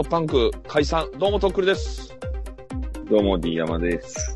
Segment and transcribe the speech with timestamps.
[0.00, 2.16] トパンク解散、どうもとっくりです。
[3.10, 4.34] どうも、D 山です。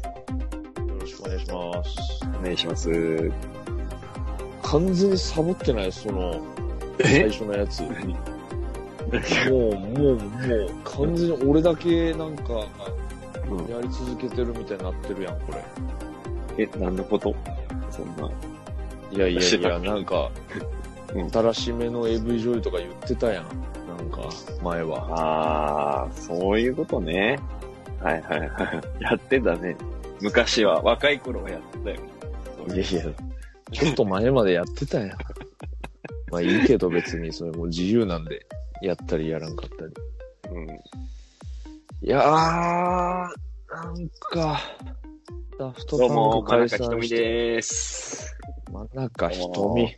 [0.76, 1.96] よろしくお願いします。
[2.38, 3.32] お願いします。
[4.62, 6.38] 完全にサボってない、その、
[7.00, 7.80] 最初のやつ。
[7.80, 7.98] もう、も
[9.48, 9.58] う、も
[10.12, 10.18] う、
[10.84, 12.66] 完全に俺だけなんか、
[13.48, 15.52] うんやり続けてるみたいになってるやん、こ
[16.58, 16.64] れ。
[16.64, 17.34] え、何のこと？
[17.90, 18.30] そんな。
[19.10, 20.30] いやいやいや、なんか、
[21.14, 23.44] うん新しめの AV 女優とか言ってたやん。
[24.64, 26.06] 前は。
[26.06, 27.38] あー、そういうことね。
[28.00, 28.46] はいはいは
[28.98, 29.02] い。
[29.02, 29.76] やってたね。
[30.20, 31.96] 昔は、若い頃はやってたよ。
[32.68, 33.02] いやいや、
[33.72, 35.08] ちょっと前までやってたやん。
[36.32, 38.46] まあいいけど別にそれもう自由なんで、
[38.82, 39.92] やったりやらんかったり。
[40.50, 40.68] うん。
[42.02, 43.28] いやー、な
[43.90, 44.60] んか、
[45.58, 48.36] ダフトどうも、パンク解真中ひとみでーす。
[48.72, 49.96] 真中ひとどうもみ。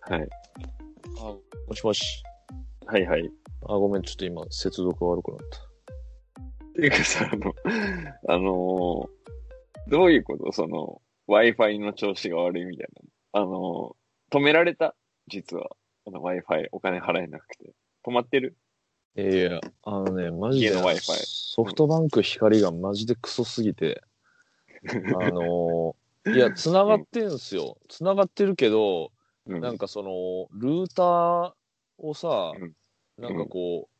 [0.00, 0.28] はい。
[1.72, 2.22] あ、もしもし。
[2.86, 3.30] はいはい。
[3.66, 5.58] あ、ごめん、ちょっと今、接続が悪くなった。
[6.74, 7.54] ていうかさ、あの、
[8.28, 9.08] あのー
[9.88, 10.52] どういうこと？
[10.52, 12.88] その、Wi-Fi の調子が悪いみたい
[13.32, 13.40] な。
[13.40, 14.94] あのー止められた？
[15.28, 15.70] 実は。
[16.06, 17.72] あの Wi-Fi お金払えなくて。
[18.06, 18.56] 止まってる？
[19.16, 24.02] いやあのね、マジでソフトバンク光がマジでクソすぎて、
[24.86, 27.76] あのーいや、繋がってんすよ。
[27.88, 29.10] 繋がってるけど、
[29.46, 29.60] うん。
[29.60, 31.52] なんかその、ルーター
[31.98, 32.72] をさ、うん。
[33.18, 33.92] なんかこう、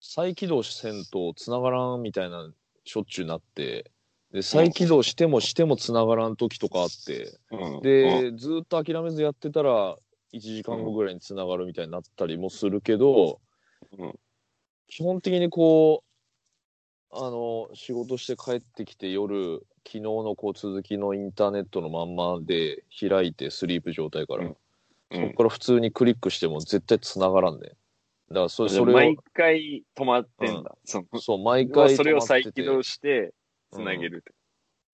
[0.00, 2.52] 再起動せんと繋がらんみたいな、
[2.84, 3.90] しょっちゅうなって、
[4.32, 9.96] で、再起動してもしても繋がらん時とかあって、うん、で、ずーっと諦めずやってたら、
[10.32, 13.40] 1時間後ぐらいに繋がるみたいになったりもするけど、
[13.98, 14.18] うん。
[14.88, 16.02] 基本的にこ
[17.10, 24.50] う、あの、仕事して帰ってきて夜、昨日のこう続きのインターネットのまんまで開いてスリープ状態から、
[25.12, 27.68] うんうそんこから普通にクリックしても絶対繋がらんね。
[28.30, 30.76] だからそれ、それ毎を、回止まってんだ。
[30.84, 33.34] そのそう、毎回それを再起動して、
[33.70, 34.32] つなげるって。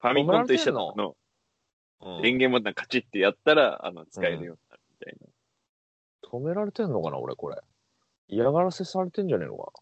[0.01, 0.95] ファミコンと一緒だの。
[0.97, 5.17] うん電源ボタンカチッてやったら、あの、使えるようになるみたい
[6.31, 7.57] 止められてんのかな、俺、これ。
[8.29, 9.73] 嫌がらせされてんじゃねえのか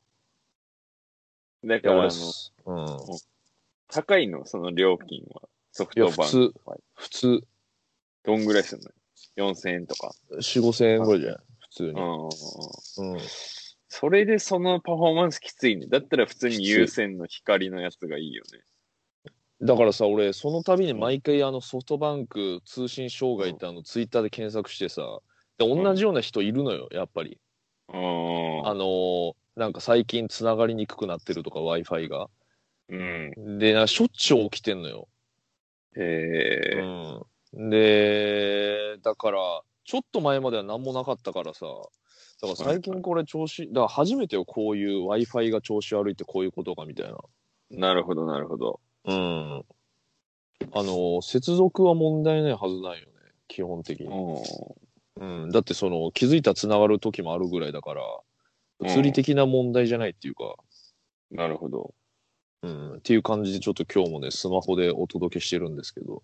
[1.63, 1.77] な。
[1.77, 2.15] だから、あ俺の、、
[2.65, 3.19] うん。
[3.89, 5.43] 高いの、その料金は。
[5.73, 6.61] ソフトバン普通ク。、
[6.95, 7.43] 普通、
[8.25, 8.91] どんぐらいするの？
[9.37, 10.13] ?4000 円とか。
[10.31, 11.41] 4、5千円ぐらいじゃない？
[11.61, 11.91] 普通に。
[11.93, 13.15] うん。
[13.15, 13.21] うん。
[13.89, 15.87] それでそのパフォーマンスきついね。
[15.87, 18.61] だったら普通に有線の光のやつがいいよね。
[19.63, 25.21] だからさ、俺、その度に毎回、あの、ソフトバンク通信障害って、あの、ツイッターで検索してさ、
[25.57, 27.39] で、同じような人いるのよ、やっぱり。
[27.89, 28.67] うん。
[28.67, 32.29] あのーなんか最近繋がりにくくなってるとか、Wi-Fi が。
[32.91, 33.59] うん。
[33.59, 35.09] で、なんかしょっちゅう起きてんのよ。
[35.97, 37.23] ええうん。
[37.57, 41.67] で、だから、ちょっと前までは何もなかったからさ、
[42.43, 47.17] だから最近これ調子、だから初めてよ、こういう Wi-Fi が調子悪いってこういうことかみたいな。
[47.71, 48.81] なるほど、なるほど。
[49.07, 49.65] うん。
[50.73, 53.13] あの、接続は問題ないはずないよね、
[53.49, 54.07] 基本的に。
[54.07, 55.51] ううん。
[55.51, 58.09] だってその、気づいたら繋がる時もあるぐらいだから、うん
[58.79, 60.55] 物理的な問題じゃないっていうか、
[61.33, 61.37] ん。
[61.37, 61.95] なるほど。
[62.61, 62.95] うん。
[62.97, 66.23] っていう感じでちょっと今日もね、スマホでお届けしてるんですけど。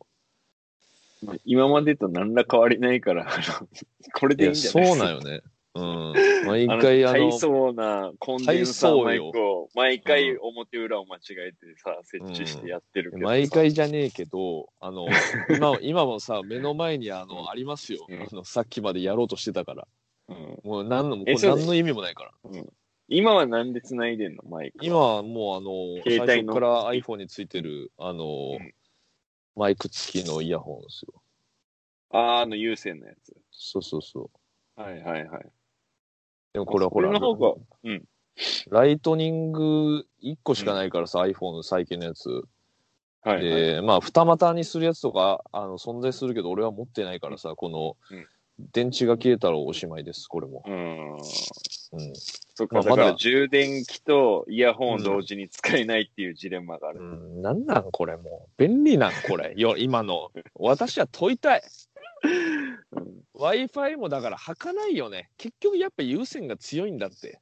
[1.23, 3.27] まあ今までと何ら変わりないから、
[4.15, 4.93] これでいいんじゃそない？
[4.93, 5.41] うなんよね。
[5.75, 6.13] うん。
[6.47, 15.07] 毎あの回あの、大層なコンデンサーマイクを毎回表裏を間違えてさ、設置してやってるけどさ、毎回じゃねえけど、あの、
[15.57, 18.05] 今、今もさ、目の前にあの、ありますよ。
[18.09, 19.89] うんあの、さっきまでやろうとしてたから。
[20.29, 22.33] うんもう何の、これえそう何の意味もないから。
[23.09, 24.43] 今はなんで繋いでんの？
[24.45, 24.85] マイクは。
[24.85, 28.75] 今はもうあの、最携帯の初から iPhone についてる、あの、うん
[29.55, 31.22] マイク付きのイヤホンですよ。
[32.13, 33.35] あーあの有線のやつ。
[33.51, 34.31] そうそうそ
[34.77, 34.81] う。
[34.81, 35.53] はいはいはい。
[36.53, 38.05] でもこれはほら、うん。
[38.71, 42.29] ライトニング1個しかないからさ、iPhone 最近のやつ。
[43.23, 43.43] はい、はい。
[43.43, 48.27] で、まあ、二股にするやつとか、あの、存在するけど、俺は持ってないからさ、このうん、
[48.73, 50.63] 電池が消えたらおしまいです、これも。
[50.67, 51.13] うん。
[51.15, 51.19] うん。
[52.55, 57.01] そっか、だからまあまだ充電器とイヤホン同時に使えないっていうジレンマがある。
[57.01, 58.63] うん、なんなんこれもう。
[58.63, 59.55] 便利なんこれ。
[59.57, 60.31] よ、今の。
[60.55, 61.63] 私は問いたい。
[62.23, 65.31] うん Wi-Fi もだから履かないよね。
[65.37, 67.41] 結局やっぱ有線が強いんだって。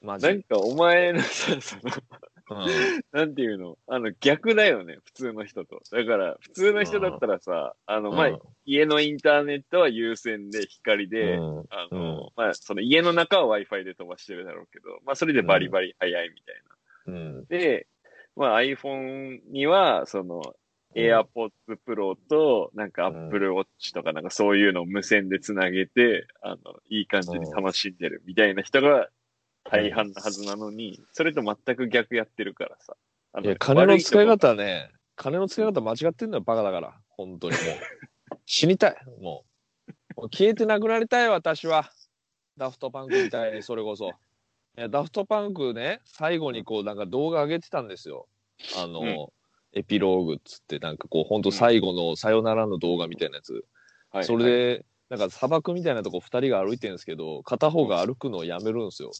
[0.00, 3.76] マジなんかお前のさ、その、うんなんていうの？
[3.86, 5.80] あの、逆だよね、普通の人と。
[5.90, 17.20] だから、普通の人だったらさ、あの、まあ、家のインターネットは有線で光で、うんあの、うんまあ、その家の中は Wi-Fi で飛ばしてるだろうけど、まあ、それでバリバリ早いみたいな。
[17.20, 17.44] うん。
[17.46, 17.86] で、
[18.36, 20.54] まあ、iPhone には、その、
[20.94, 21.50] AirPods
[21.86, 26.56] Pro と、なんかうん Apple Watch とかなんかそういうのを無線でつなげて、あの、
[26.88, 29.08] いい感じに楽しんでるみたいな人が
[29.64, 32.96] 大半なはずなのに、それと全く逆やってるからさ。
[33.32, 36.94] あいや、金の使い方ね、金の使い方間違ってんのよ、バカだから。
[37.08, 38.38] 本当にもう。
[38.46, 39.44] 死にたい、も
[40.16, 40.20] う。
[40.20, 41.90] もう消えてなくなりたい、私は。
[42.56, 44.10] ダフトパンクみたいに、それこそ。
[44.10, 44.10] い
[44.76, 48.28] や、ダフトパンクね、最後にこう、なんか動画上げてたんですよ。
[48.76, 49.28] あの、うん
[49.74, 53.64] エピローグっつって、なんかこう、本当最後のさよならの動画みたいなやつ。
[54.10, 59.10] はいそれで、なんか砂漠みたいなとこ二人が歩いてるんですけど、片方が歩くのをやめるんですよ。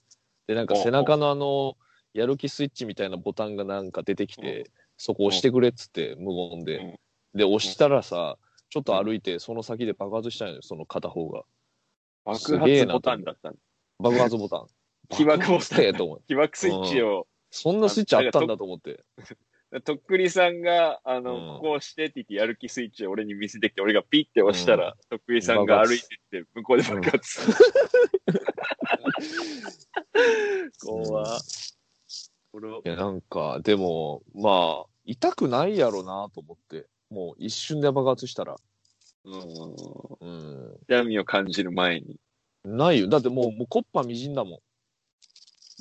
[0.47, 1.77] で、なんか背中のあの、
[2.12, 6.99] やる気スイッチみたいなボタンがなんか出てきて、そこ押してくれっつって無言うんで。
[7.35, 8.39] で、押したらさ、
[8.71, 11.43] ちょっと歩いて、その先で爆発したんよ、その片方が。
[12.25, 13.53] 爆発ボタンだった。
[13.99, 14.67] 爆発ボタン。
[15.11, 15.79] 起爆ボタン。
[16.29, 19.05] 起爆スイッチを、そんなスイッチあったんだと思って。
[19.81, 27.56] とっくりさんが、あの、うんここ押してって言ってやる気スイッチを俺に見せてきて、俺がピッて押したら、とっくりさんが歩いてって、向こうで爆発する。
[30.85, 31.41] 怖
[32.53, 36.87] 俺はいや、なんか、でも、まあ、痛くないやろなと思って。
[37.11, 38.56] もう一瞬で爆発したら。
[39.25, 39.35] うん。
[40.21, 40.76] うん。
[40.88, 42.17] 痛みを感じる前に。
[42.65, 43.09] ないよ。
[43.09, 44.53] だってもう、もうコッパみじんだもん。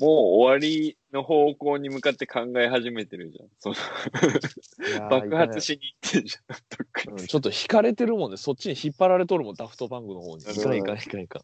[0.00, 3.48] う終わりの方向に向かって考え始めてるじゃん。
[3.58, 6.56] その爆発しに行ってんじゃん。
[6.56, 8.36] とっくりうんちょっと引かれてるもんね。
[8.36, 10.42] そっちに引っ張られとるもん、ダフトパンクの方に。
[10.42, 11.42] いかんいかんいかんいかん。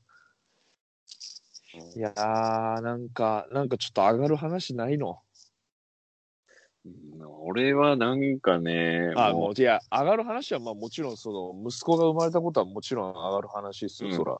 [1.97, 5.21] いやー、なんか、なんかちょっと上がる話ないの？
[6.85, 6.93] うん
[7.43, 14.33] 俺はなんかね、あ、ももう、いや、上がる話は、まあもちろん、その、息子が生まれたことはもちろん上がる話ですよ、うんそら。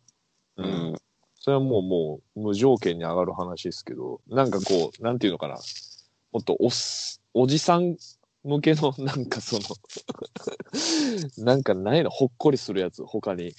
[0.57, 0.95] う、うん、
[1.41, 5.57] それはもう、もう、無条件に上がる話ですけど、なんかこう、なんていうのかな。
[6.33, 7.97] もっとおっす、おじさん
[8.45, 9.63] 向けの、 なんかその、
[11.45, 13.55] なんかないの、ほっこりするやつ、他に。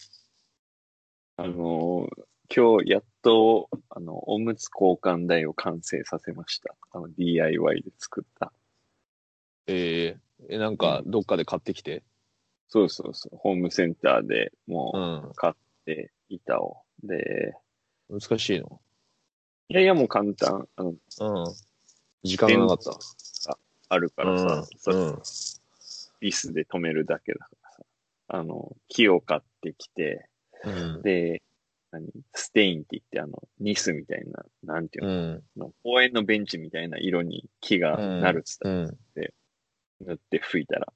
[1.38, 2.24] あのー
[2.54, 6.76] 今日やっと、あの、おむつ交換台を完成させました。
[6.92, 8.52] あの、DIY で作った。
[9.68, 12.04] えー、え、なんか、どっかで買ってきて？
[12.68, 13.38] そうそうそう。
[13.38, 15.00] ホームセンターでもう。
[15.00, 15.54] うん買っ
[15.86, 16.84] て、板を。
[17.04, 17.54] で、
[18.12, 18.82] 難しいの？
[19.70, 20.68] いやいやもう簡単。
[20.76, 20.98] あの、うん。
[22.24, 22.78] 時間がなかっ
[23.46, 23.58] た。
[23.88, 25.22] あるからさ、それうん。
[26.20, 27.84] ビスで止めるだけだからさ。
[28.28, 30.28] あの、木を買ってきて、
[30.66, 31.02] うん。
[31.02, 31.42] で、
[31.92, 32.10] 何？
[32.34, 35.74] ステインって言って、あの、ニスみたいな、なんていうの,、うん。
[35.84, 38.98] 公園のベンチみたいな色に木がなるっつったらうん。
[40.02, 40.92] 塗って拭いたら。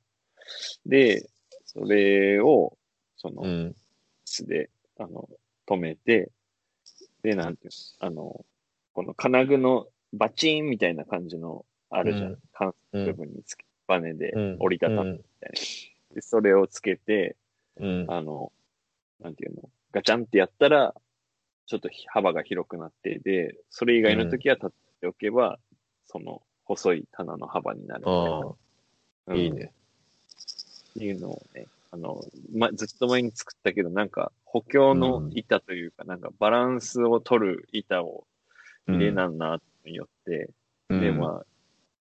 [0.86, 1.30] で、
[1.66, 2.78] それを、
[3.18, 3.76] その、うん。
[4.26, 5.30] 巣で、あの、
[5.68, 6.32] 止めて、
[7.26, 8.46] で、なんていうの、あの、
[8.94, 12.26] この金具のバチーンみたいな感じの、あるじゃん。
[12.28, 16.16] うん関うん節部分につけ、バネでうん折りたたむみたいな。
[16.16, 17.36] で、それをつけて、
[17.78, 18.06] うん。
[18.08, 18.52] あの、
[19.20, 20.94] なんていうの、ガチャンってやったら、
[21.68, 24.70] ちょっと幅が広くなって、で、それ以外の時は立っ
[25.02, 25.60] ておけば、
[26.06, 28.56] その、細い棚の幅になるみたいな。
[29.28, 29.72] うんいいね。
[30.92, 32.22] っていうのをね、あの、
[32.54, 38.26] ま、ずっと前に作ったけど、なんか補強の板というか、なんかバランスを取る板を
[38.88, 40.50] 入れなんなによって、
[40.90, 41.46] うんで、まあ、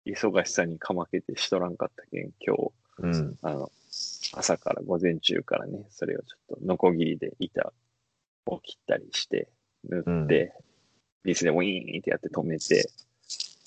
[0.04, 3.38] 忙しさにかまけてしとらんかったけん、今日、うん。
[3.42, 3.72] あの、
[4.32, 7.72] 朝から午前中からね、それをちょっとノコギリで板
[8.44, 9.48] を切ったりして、
[9.88, 10.54] 塗って、
[11.24, 12.88] ビスでウィーンってやって止めて、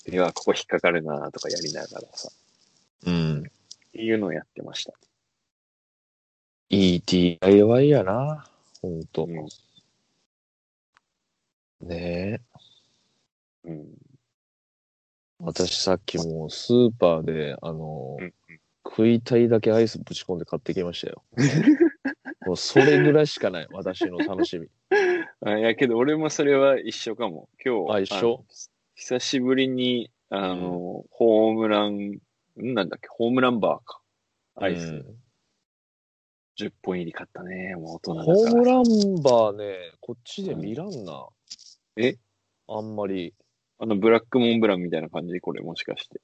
[0.06, 2.30] では、ここ引っかかるなとかやりながらさ、
[3.04, 3.40] うん。
[3.40, 4.94] っていうのをやってました。
[6.70, 8.46] いい DIY やな。
[8.82, 9.00] ほん
[11.80, 12.40] ねえ。
[13.64, 13.86] うん。
[15.38, 18.32] 私さっきもうスーパーで、あの、うん
[18.82, 21.22] 食いたいだけアイスぶち込んで買ってきましたよ。
[22.46, 24.68] もうそれぐらいしかない、私の楽しみ。
[25.44, 27.48] あいやけど、俺もそれは一緒かも。
[27.64, 28.28] 今日、あ一緒？
[28.28, 28.44] の
[28.94, 32.20] 久しぶりに、あの、ホームラン、ん
[32.56, 34.00] なんだっけ、ホームランバーか。
[34.56, 35.19] アイス、うん
[36.60, 37.74] 10本入り買ったね。
[37.76, 38.36] もう大人だから。
[38.36, 41.28] ホームランバーね、こっちで見らんな。
[41.96, 42.16] え？
[42.68, 43.34] あんまり。
[43.78, 45.40] あの、ブラックモンブランみたいな感じ？
[45.40, 46.20] これもしかして。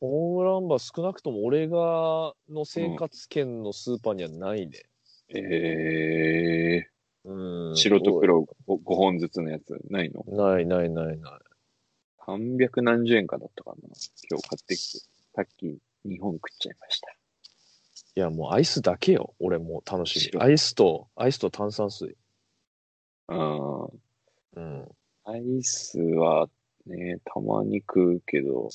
[0.00, 4.82] ホームランバー少なくとも俺がの生活圏のスーパーにはないね。
[5.34, 6.86] え
[7.24, 7.72] うん。
[7.72, 10.24] ー、白と黒 5, 本ずつのやつないの？
[10.26, 11.18] ないないないない。
[12.26, 13.76] ?300 何十円かだったかな
[14.30, 14.98] 今日買ってきて。
[15.34, 17.17] さっき2本食っちゃいました。
[18.14, 19.34] いや、もうアイスだけよ。
[19.38, 20.20] 俺もう楽しみ。
[20.22, 22.16] 白アイスと、アイスと炭酸水。
[23.28, 23.84] うん。
[23.84, 24.88] うん。
[25.24, 26.48] アイスは
[26.86, 28.70] ね、たまに食うけど、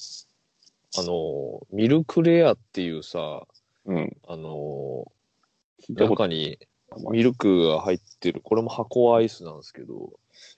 [0.97, 3.47] あの、ミルクレアっていうさ、
[3.85, 4.15] うん。
[4.27, 5.11] あの、
[5.89, 6.59] 中に
[7.09, 10.11] ミルクが入ってる、これも箱アイスなんですけど、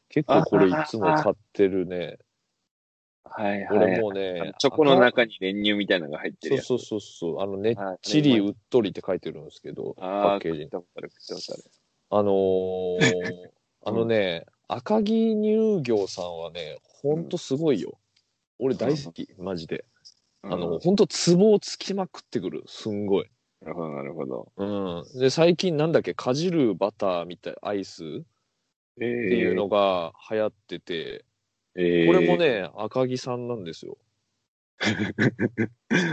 [0.10, 2.18] 結構これいつも買ってるね。
[3.26, 3.78] はいはい。
[3.78, 6.62] 俺もうあねの、チョコの中に練乳みたいなのが入ってる。
[6.62, 10.04] そうそうそうそう、あの、ねっはいちりうっとりって書いてるんですけど、パ
[10.38, 10.70] ッケージに
[12.12, 13.50] あのー
[13.88, 17.98] あのね、赤城乳業さんはね、ほんとすごいよ。
[18.58, 19.86] 俺大好き、マジで。
[20.44, 22.64] あの、うんほんと壺をつきまくってくる。
[22.68, 23.30] すんごい。
[23.62, 24.52] なるほど、なるほど。
[24.58, 24.66] う
[25.18, 25.20] ん。
[25.20, 28.04] で、最近なんだっけ、かじるバターみたい、アイス？
[28.04, 28.08] っ
[28.98, 31.26] えていうのが流行ってて、
[31.76, 33.98] えこれも、ね、赤城さんなんですよ。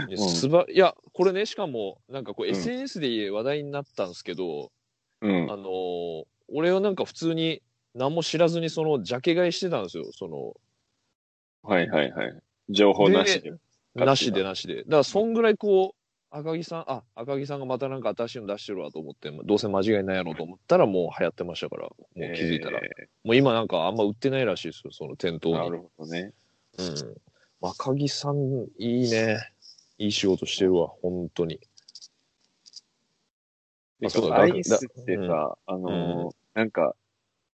[0.09, 4.71] いやすばいや、これね、しかも、なんかこう、うん SNS で話題になったんですけど、
[5.21, 5.57] うんあ。
[5.57, 6.23] のー
[6.55, 7.63] 俺はなんか普通に
[7.95, 10.05] 何も知らずにそのジャケ買いしてたんですよ。
[10.11, 10.53] その、
[11.63, 12.41] はいはいはい。
[12.69, 13.53] 情報なしで。
[13.97, 14.83] たなしでなしで。
[14.83, 16.02] だからそんぐらいこう、
[16.35, 22.79] 赤木さん、あ、赤木さんがまたなんか新しいの出してるわと思って、どうせ間違いないやろうと思ったらもう流行ってましたから、もう気づいたら。
[22.79, 22.89] え
[23.23, 25.55] もう今なんかあんま売ってないらしいですよ、その店頭に。
[25.55, 26.33] ーなるほどね。
[26.79, 27.15] うん。
[27.61, 29.47] 赤木さん、いいね。
[29.99, 31.59] いい仕事してるわ、本当に。
[34.03, 36.95] あそうだアイスってださ、あのーなんか、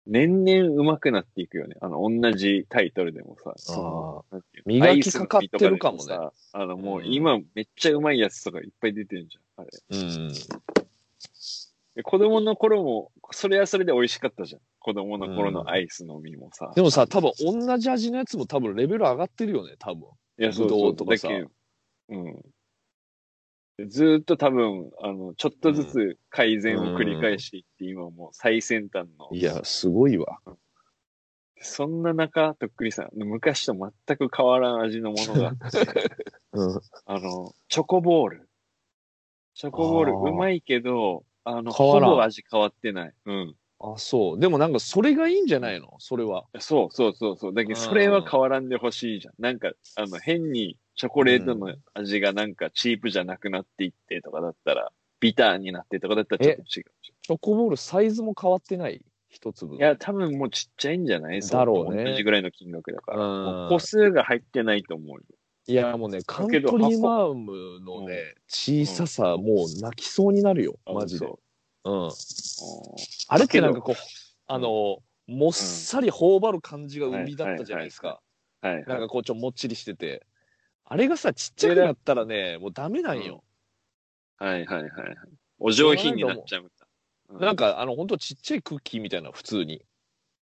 [0.08, 1.76] 年々上手くなっていくよね。
[1.82, 9.64] あの、同じタイトルでもさ、そのなんていうの磨きかかってるかもねアイスの実とでさあの、もううん今めっちゃうまいやつとかいっぱい出てるじゃん。
[9.64, 9.70] あれ。
[9.90, 10.32] うん。
[11.94, 14.60] で子供の頃も、それはそれで美味しかったじゃん。
[14.78, 16.72] 子供の頃のアイス飲みもさ。
[16.74, 20.08] でもさ、多分同じ味のやつも多分レベル上がってるよね、多分。
[20.38, 21.50] いや、そうぶそうどうとかさだけど
[22.10, 22.44] うん。
[23.78, 29.28] でずーっと多分、あの、ちょっとずつ改善を繰り返していって、今もう最先端の。
[29.30, 30.40] いや、すごいわ。
[31.60, 35.60] そんな中、とっくりさん、昔と全く変わらん味のものがあって、
[36.52, 36.80] うん。
[37.06, 38.48] あの、チョコボール。
[39.54, 43.12] チョコボール、うまいけど、あの、ほぼ味変わってない。
[43.26, 43.56] うん。
[43.80, 44.40] あ、そう。
[44.40, 45.94] でもなんかそれがいいんじゃないの？
[45.98, 46.44] それは。
[46.58, 47.54] そうそうそうそう。
[47.54, 49.34] だけど、それは変わらんでほしいじゃん。
[49.38, 54.90] なんか、あの、変にチョコレートの味がなんかチープじゃなくなっていってとかだったら、
[55.20, 56.82] ビターになってとかだったらちょっと違うじ
[57.22, 59.76] チョコボールサイズも変わってない一粒。
[59.76, 61.40] いや、多分もうちっちゃいんじゃない？
[61.40, 63.66] だろうね同じぐらいの金額だから。
[63.68, 65.22] 個数が入ってないと思うよ。
[65.68, 71.26] いや、もうね、カントリーマームのね、小ささ、もう泣きそうになるよ、マジで。
[71.26, 71.38] そ
[71.84, 72.06] うん。
[72.08, 72.10] う
[73.28, 73.94] あれってなんかこう、
[74.46, 78.08] あの、もっさり頬張る感じが売りだったじゃないですか。
[78.62, 78.84] はいはい。
[78.86, 80.26] なんかこう、ちょ、もっちりしてて。
[80.90, 83.44] あれがさ、ちっちゃくなったらね、もうダメなんよ。
[84.38, 85.16] はいはいはいはい。
[85.58, 86.70] お上品になっちゃうんだ。
[87.28, 89.82] うなん、か、あの、ほんとちっちゃいクッキーみたいな、普通に。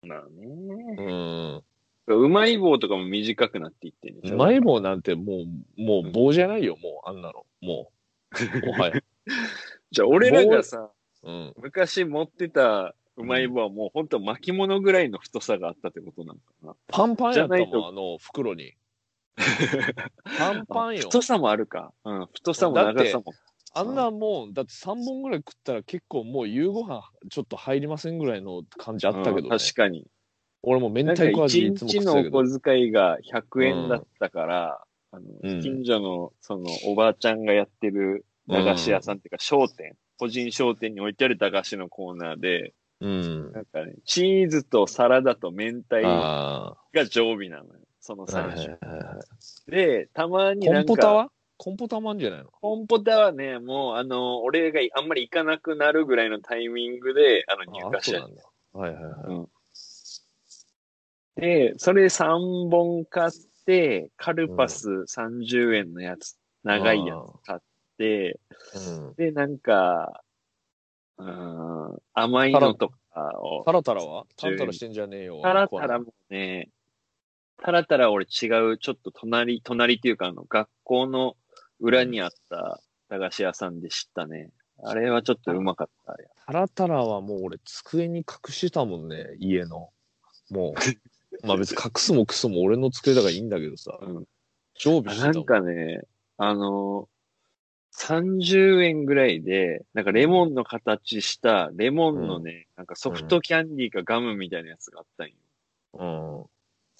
[0.03, 1.63] まあね。
[2.07, 2.25] うん。
[2.25, 5.45] うまい棒とかも短くなっていってんでしょうまい棒なんても
[5.77, 7.45] う、もう棒じゃないよ、もう、あんなの。
[7.61, 7.91] も
[8.61, 8.65] う。
[8.65, 9.01] もはや。
[9.91, 10.91] じゃあ俺らがさ、
[11.23, 11.53] うん。
[11.57, 18.75] 昔持ってたうまい棒はもうほんと巻物ぐらいの太さがあったってことなのかパンパンやったじゃないともん、あの、袋に。
[19.37, 20.37] な。
[20.37, 21.01] パンパンよ。
[21.01, 21.93] 太さもあるか。
[22.03, 22.27] うん。
[22.33, 23.25] 太さも長さも。
[23.77, 30.05] あんなもん、だって3本ぐらい食ったら結構もう夕ご飯ちょっと入りませんぐらいの感じあったけど、うんね確かに。
[30.63, 32.43] 俺も明太子味一いつも食日のおってたけど。
[32.43, 43.51] 小遣いが100円だったから、あの、うん近所のそのおばあちゃんがやってる駄菓子屋さんっていうか商店、個人商店に置いてある駄菓子のコーナーで、うん。
[43.51, 47.84] なんかね、チーズとサラダと明太あが常備なのよ。
[48.05, 48.31] そのあ。
[48.31, 48.77] はい3はい種。
[49.67, 51.31] で、たまにコなんか、ンポタは？
[51.57, 52.51] コンポタもあんじゃないの？
[52.51, 58.43] コンポタはね、もう、あの、俺があんまり行かなくなるぐらいのタイミングで、あの、入荷しちゃあそうなんだ。
[58.73, 59.47] はいはいはい。
[61.35, 63.31] で、それ3本買っ
[63.65, 67.59] て、カルパス30円のやつ、長いやつ買っ
[67.97, 68.39] て、
[68.73, 69.15] うん。
[69.17, 70.23] で、なんか、
[71.17, 74.25] うーん、甘いのとかを、タラタラは？
[74.37, 75.41] タラタラしてんじゃねえよ。
[75.41, 76.69] タラタラもね、
[77.57, 81.35] タラタラ俺違う、ちょっと隣、隣っていうかあの、学校の
[81.79, 84.49] 裏にあった駄菓子屋さんで知ったね。
[84.83, 86.13] あれはちょっとうまかった。
[86.13, 89.89] あれタラタラはもう俺机に隠してたもんね、家の。
[90.49, 91.47] もう。
[91.47, 93.97] まあ別に隠すもクソも俺の机だからいいんだけどさ。
[94.01, 94.25] うん
[94.77, 96.01] 常備してたもんなんかね、
[96.37, 97.07] あの
[97.97, 105.33] 30円ぐらいで、なんかレモンの形したレモンのね、なんかソフトキャンディーかガムみたいなやつがあったんよ。
[105.93, 106.05] う
[106.43, 106.45] ん。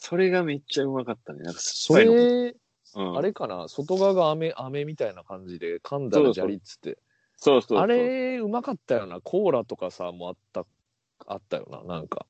[0.08, 1.40] それがめっちゃうまかったね。
[1.42, 2.56] なんかそ酸っぱいのれ、
[2.96, 3.68] うん、あれかな？
[3.68, 7.00] 外側が飴、飴みたいな感じで噛んだらジャリっつって。
[7.38, 7.80] そうそうそう。
[7.80, 9.20] あれ、うまかったよな。
[9.20, 10.66] コーラとかさ、もあった、
[11.26, 11.84] あったよな。
[11.84, 12.28] なんか。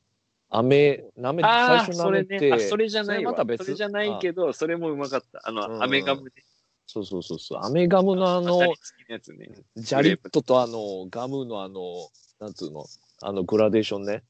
[0.50, 2.28] 飴、舐め、最ああ、初舐それね。
[2.30, 2.54] めて。
[2.54, 3.32] あ、それじゃないわ。
[3.34, 5.42] それまた別それじゃないけど、それもうまかった。
[5.44, 6.44] あうんうんの、アメガムで。
[6.88, 7.60] そうそうそうそう。
[7.62, 9.50] 飴ガムのあの当たり、付きのやつね。
[9.76, 11.82] ジャリットとあの、ガムのあの、
[12.40, 12.86] なんつうの、
[13.22, 14.24] あのグラデーションね。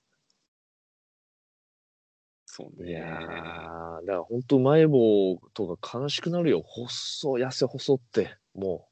[2.57, 2.89] そうね。
[2.89, 6.61] いやー、だから本当うまい棒とか悲しくなるよ。
[6.61, 8.37] 細、痩せ細って。
[8.53, 8.87] も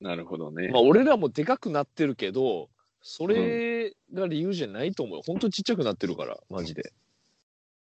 [0.00, 0.66] なるほどね。
[0.66, 0.72] う。
[0.72, 2.68] まあ俺らもでかくなってるけど、
[3.02, 5.22] それが理由じゃないと思うよ。
[5.26, 6.92] 本当ちっちゃくなってるから、マジで。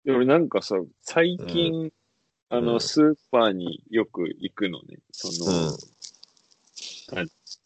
[0.04, 1.90] で俺なんかさ、最近、
[2.50, 4.98] あの、うんスーパーによく行くのね。
[5.12, 5.78] その、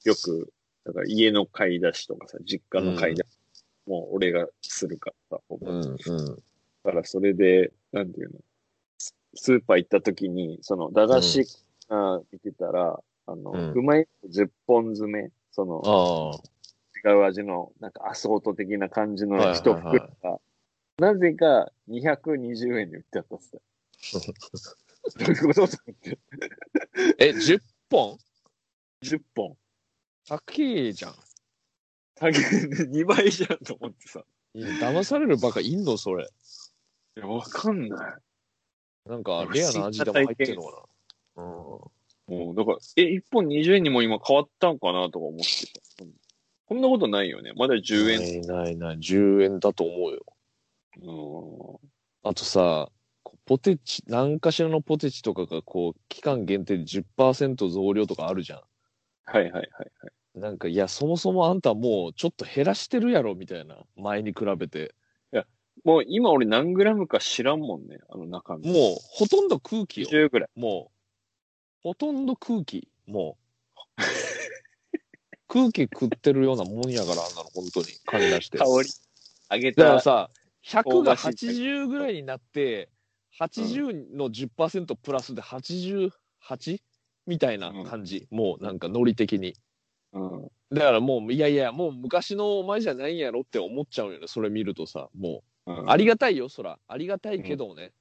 [0.04, 0.52] よく、
[0.84, 3.26] だから家の買い出しとかさ、実家の買い出し、
[3.88, 5.66] もう俺がするからさ、ほぼ。
[5.66, 5.86] うん、う
[6.32, 6.42] ん。
[6.84, 8.38] だからそれで、なんていうの、
[8.98, 11.44] ススーパー行った時に、その、駄菓子
[11.88, 16.32] が見てたら、あの、うんうまい棒10本詰め、その。
[17.04, 20.40] 違う味の、なんかアソート的な感じのはいはいはい一袋が、
[20.98, 23.62] なぜか220円で売ってあったっすよ。
[25.18, 25.66] どういうこと？
[25.68, 26.18] と思って。
[27.18, 27.60] え、10
[27.90, 28.18] 本
[29.02, 29.56] ？10本。
[30.28, 31.14] 高いじゃん。
[32.16, 34.22] 高い2倍じゃんと思ってさ。
[34.52, 35.96] いや騙されるバカいんの？
[35.96, 36.28] それ。
[37.16, 38.20] いや、わかんない。
[39.06, 40.86] なんか、レアな味でも入ってんのか
[41.36, 41.42] な？
[41.42, 41.90] うん。
[42.26, 46.04] もう、だから、え、1本20円にも今変わったんかなとか思ってた。
[46.04, 46.12] うん
[46.66, 47.52] こんなことないよね。
[47.56, 48.20] まだ10円。
[48.20, 48.98] ないないない。
[49.00, 50.24] 10円だと思うよ。
[51.02, 51.90] うん
[52.22, 52.90] あとさ、
[53.44, 58.62] ポテチ、何かしらのポテチとかがこう、期間限定で10%増量とかあるじゃ
[59.24, 60.12] はいはいはいはい。
[60.38, 60.40] ん。
[60.40, 63.84] なんか、いや、そもそもあんたもうちょっと減らしてるやろ、みたいな。
[63.96, 64.94] 前に比べて。
[65.84, 67.98] もう今俺何グラムか知らんもんね。
[68.10, 68.72] あの中身。
[68.72, 70.08] もう、ほとんど空気よ。
[70.10, 70.48] 10ぐらい。
[70.54, 70.94] もう、
[71.82, 72.88] ほとんど空気。
[73.06, 73.36] も
[73.76, 73.80] う。
[75.48, 77.86] 空気食ってるようなもんやから、あんなの、本当に。
[78.04, 78.58] 金出して。
[78.58, 78.90] 香り。
[79.50, 79.82] 揚げた。
[79.82, 80.30] だからさ、
[80.64, 82.90] 100が香ばしい80ぐらいになって、
[83.40, 86.10] 80の10%プラスで 88?
[87.26, 88.28] みたいな感じ。
[88.30, 89.54] もうなんかノリ的に。
[90.12, 90.50] うん。
[90.72, 94.26] だからもう、いやいや、もう昔のお前じゃないんやろって思っちゃうよね。
[94.26, 95.42] それ見るとさ、も
[95.78, 95.90] うんう。
[95.90, 96.78] ありがたいよ、そら。
[96.86, 97.92] ありがたいけどね。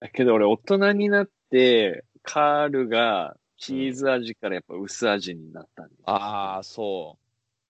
[0.00, 5.94] だけど俺大人になって、カールがチーズ味からやっぱ薄味になったんで。
[6.04, 7.22] ああ、そう。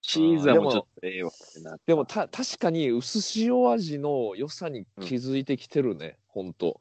[0.02, 1.82] チーズはもうちょっとええわってなった。
[1.86, 6.80] でもた、確かに薄塩味の良さに気づいてきてるね、ほんと。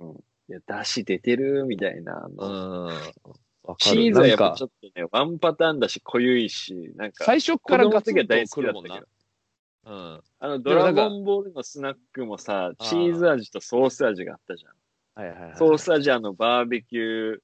[0.00, 0.10] うん、
[0.48, 2.24] いや、出汁出てるみたいな。
[2.24, 2.94] あうのん。
[3.62, 9.02] わかチるーズはやっぱちょっとね、ワンパターンだし濃ゆいし、なんか、最初子からガツンと供の時は大好くるもんな。
[9.86, 10.22] うん。
[10.38, 14.72] あの、ドラゴンボールのスナックもさ、チーズ味とソース味があったじゃん。
[15.22, 15.56] はいはいはい。
[15.56, 17.38] ソース味あの、バーベキュー。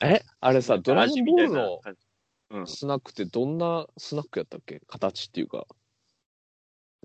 [0.00, 0.22] え？
[0.40, 2.66] あれさ、ドラゴンボールの。
[2.66, 4.80] スナックってどんなスナックやったっけ？
[4.86, 5.66] 形っていうか。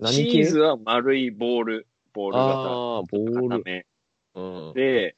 [0.04, 2.48] チーズは丸いボール、ボール型。
[2.48, 3.48] ああー、ボール。
[3.48, 3.86] 固め。
[4.34, 4.72] うん。
[4.74, 5.16] で、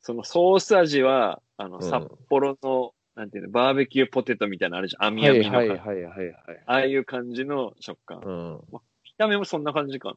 [0.00, 5.06] そのソース味は、あの、うん札幌の、なんていうの、バーベキューポテトみたいなのあるじゃん。
[5.06, 5.56] 網はい網の。
[5.58, 6.34] はいはいはいはい。
[6.66, 8.20] ああいう感じの食感。
[8.20, 8.60] うん。
[8.72, 8.78] 見
[9.16, 10.16] た目もそんな感じかな。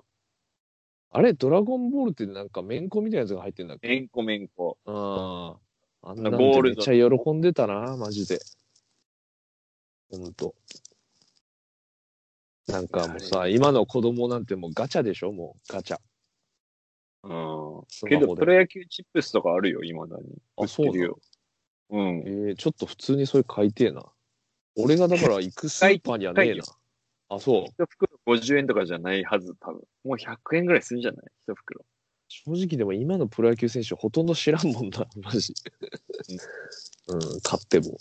[1.11, 3.87] あれ、ドラゴンボールってなんかめんこみたいなやつが入ってんだっけ？
[3.87, 4.77] めんこめんこ。
[4.85, 4.95] うん。
[6.09, 8.39] あんなゴールドめっちゃ喜んでたな、マジで。
[10.11, 10.53] ほんと。
[12.67, 15.31] なんかもうさ、今の子供なんてもうガチャでしょ？
[15.31, 15.99] もうガチャ。
[17.23, 18.07] うん。
[18.07, 20.41] けど、プロ野球チップスとかあるよ、未だに。
[20.57, 21.19] あ売ってるよ。
[21.89, 22.19] うん。
[22.19, 24.05] えー、ちょっと普通にそれ買いてえな。
[24.77, 26.63] 俺がだから行くスーパーにはねえな。
[27.29, 27.65] あ、そう。
[27.65, 29.81] 一袋50円とかじゃないはず、多分。
[30.03, 31.25] もう100円ぐらいするんじゃない？
[31.47, 31.85] 一袋。
[32.27, 35.53] 正直でも今のプロ野球選手ほとんど知らんもんな、 マジ。
[37.07, 37.97] うん、勝っても。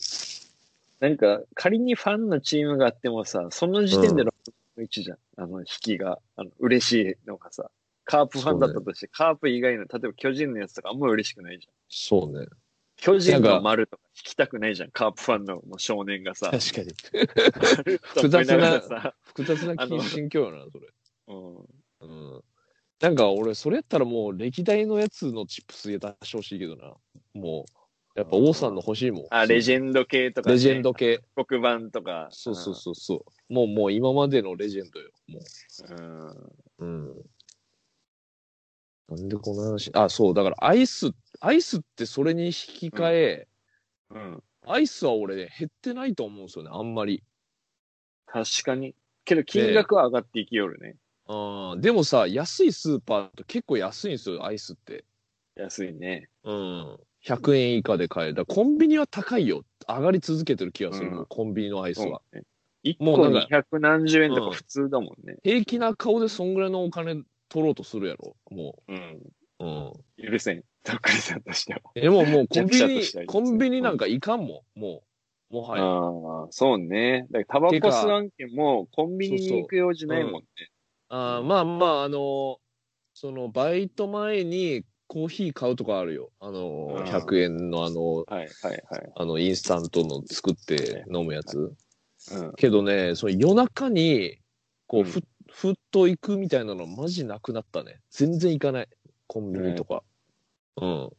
[1.01, 4.33] なんか、仮にファンのチームがあってもさ、その時点で6分
[4.79, 5.19] の1じゃん。
[5.37, 6.93] あの、引きが、あの、嬉し
[7.25, 7.71] いのがさ、
[8.05, 11.73] カープファンだったとして、カープ以外の、例えば巨人のやつとかあんま嬉しくないじゃん。
[11.89, 12.47] そうね。
[12.99, 14.91] 巨人の丸とか引きたくないじゃん。
[14.91, 16.51] カープファンの少年がさ。
[16.51, 16.93] 確かに。
[18.15, 20.89] 複雑な複雑な心境よな、それ。
[21.29, 21.57] うん。
[22.01, 22.45] うん。
[23.01, 26.95] なんか俺、それやったらもう歴代のやつのチップス出してほしいけどな。
[27.35, 29.27] もう、やっぱ王さんの欲しいもん。
[29.31, 30.55] あ、レジェンド系とか、ね。
[30.55, 31.21] レジェンド系。
[31.37, 32.29] 黒板とか。
[32.33, 33.53] そうそうそうそう。
[33.53, 35.11] もう、もう今までのレジェンドよ。
[35.29, 35.39] も
[35.89, 36.27] うん。
[36.79, 37.07] うん。
[37.07, 37.15] う。
[39.09, 39.17] うん。
[39.17, 43.49] なんでこの話、あ、そう、だからアイス、アイスってそれに引き換え、
[44.11, 44.43] うん。
[44.67, 47.23] アイスは俺ね、減ってないと思うんですよね、あんまり。
[48.27, 48.95] 確かに。
[49.25, 50.97] けど金額は上がっていきよるね。
[51.29, 55.05] うん、でもさ、安いスーパーって結構安いんですよ、アイスって。
[55.57, 56.29] 安いね。
[56.45, 56.99] うん。
[57.25, 58.47] 100円以下で買える。
[58.47, 59.65] コンビニは高いよ。
[59.87, 62.23] 上がり続けてる気がする、うんコンビニのアイスは。
[63.01, 65.37] もうなんかに百何十円とうんか普通だもんね。
[65.43, 69.23] 平気な顔でそんぐらいのお金取ろうとするやろ、もうん。
[69.59, 69.65] う。
[69.65, 70.31] うん。
[70.33, 70.65] 許せん。
[70.85, 71.81] とっくりさんとしては。
[71.95, 75.03] でももうコンビニコンビニなんかいかんもん、も
[75.51, 75.55] う。
[75.55, 75.85] もはや。
[75.85, 77.27] ああ、そうね。
[77.31, 80.47] だタバコ吸わんけんもコンビニに行く用事ないもんね。
[81.09, 82.59] あーまあまあ、あの
[83.15, 86.31] その、バイト前にコーヒー買うとかあるよ。
[86.39, 89.13] あのうん100円のあの、はいはいはい。
[89.17, 91.59] あの、インスタントの作って飲むやつ。
[91.59, 92.53] うん。
[92.57, 94.39] けどね、その夜中に、
[94.87, 98.01] こう、うんふ、ふっと行くみたいなのマジなくなったね。
[98.11, 98.89] 全然行かない。
[99.27, 100.03] コンビニとか。
[100.81, 101.11] うん。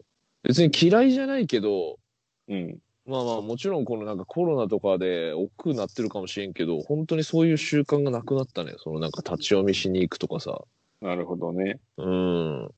[0.43, 1.99] 別に嫌いじゃないけど、
[2.47, 2.79] うん。
[3.05, 8.73] まあまあもちろんこのなんかコロナとかで億劫になってるかもしれんけど、本当にそういう習慣がなくなったね。
[8.77, 10.61] そのなんか立ち読みしに行くとかさ。
[11.01, 11.79] なるほどね。
[11.97, 12.69] うん。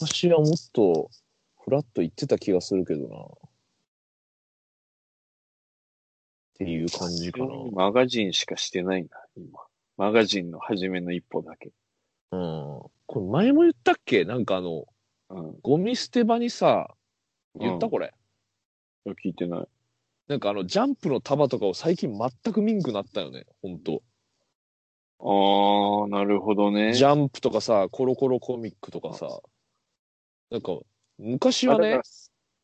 [0.00, 1.10] 昔はもっと
[1.64, 3.16] フラッと行ってた気がするけどな。
[3.16, 3.18] っ
[6.58, 7.46] ていう感じかな。
[7.72, 9.58] マガジンしかしてないな、今。
[9.96, 11.72] マガジンの初めの一歩だけ。
[12.30, 12.40] うん。
[13.06, 14.24] これ前も言ったっけ？
[14.24, 14.84] なんかあの、
[15.32, 15.58] うん。
[15.62, 16.94] ゴミ捨て場にさ、
[17.58, 18.12] 言ったうんこれ。
[19.06, 19.68] 聞いてない。
[20.28, 23.46] なんかあの、ジャンプの束とかを最近全く見んくなったよね。
[23.62, 24.02] ほんと。
[25.18, 26.94] ああ、なるほどね。
[26.94, 29.40] ジャンプとかさ、コロコロコミックとかさ。
[30.50, 30.78] なんか、
[31.18, 32.02] 昔はだから、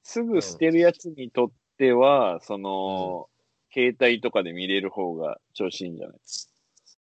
[0.03, 3.29] すぐ捨てるやつにとっては、その、
[3.73, 6.19] 携帯とかで見れる方が調子いいんじゃない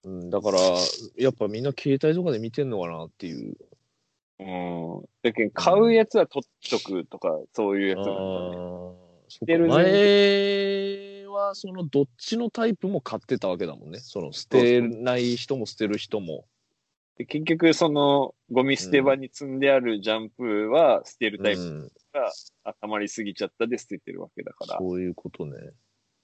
[0.04, 0.60] うん、だから、
[1.17, 3.56] やっぱみんな携帯とかで見てんのかなっていう。
[4.41, 5.06] うん。
[5.21, 8.58] だけど、買うやつは取っとくとか、そういうやつなんだね。
[9.30, 13.99] そてる前は、その、どっちのタイプも買ってたわけだもんね。
[13.99, 16.45] その、捨てない人も捨てる人も。
[17.17, 22.32] で結局、その、ゴミ捨て場に積んであるジャンプは捨てるタイプうん、が、
[22.63, 24.77] あ溜まりすぎちゃったで捨ててるわけだから。
[24.80, 25.54] そういうことね。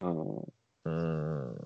[0.01, 0.37] うん。
[0.85, 1.57] うん。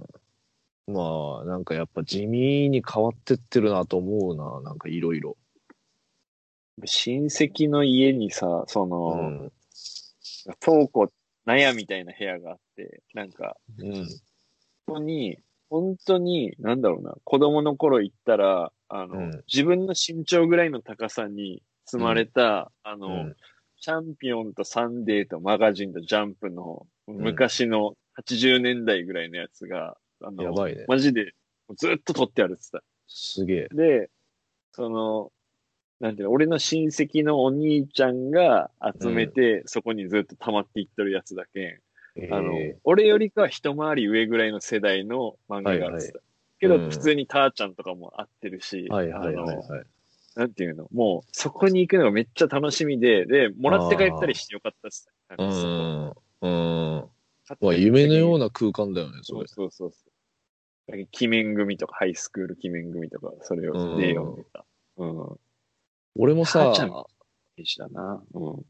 [0.88, 4.62] まあ、なんかやっぱ地味に変わってってるなと思うな。
[4.62, 5.38] なんかいろいろ。
[6.88, 9.52] 親戚の家にさ、その、うん。
[10.60, 11.12] 倉庫、
[11.46, 14.06] 納屋みたいな部屋があって、なんか、うん。
[14.88, 15.38] ここに、
[15.70, 23.36] 本当に、なんだろうな、子供の頃行ったら、あの、うん自分の身長ぐらいの高さに積まれた、あの、うん
[23.84, 30.86] チャンピオンとサンデーとマガジンとジャンプのん昔の80年代ぐらいのやつが、あの、やばいね。
[30.88, 31.34] マジで
[31.78, 33.68] ずっと取ってあるって言ってすげえ。
[33.70, 33.76] た。
[33.76, 34.10] で、
[34.74, 35.32] その、
[36.02, 41.80] なんていうの、俺の親戚のお兄ちゃんが集めて、そこにずっと溜まっていってるやつだけ
[42.20, 46.20] ん、あのえ、俺よりかは一回り上ぐらいの世代の漫画があってた。
[46.60, 49.86] けど、うん普通にターちゃんとかも合ってるし、ーはいはいはいはい。
[50.36, 55.08] なんていうの、もう、そこに行くのがめっちゃ楽しみで、で、もらって帰ったりしてよかったっす。
[55.38, 56.14] うん。
[56.42, 57.10] うん。
[57.60, 59.66] まあ、夢のような空間だよね、それそう。
[59.66, 61.08] そうそうそう。
[61.16, 64.66] 鬼面組とか、ハイスクール鬼面組とか、それうんをで読んでた。
[64.98, 65.40] うん。
[66.18, 66.74] 俺もさん、
[67.58, 68.24] いいしだな。
[68.34, 68.66] うん。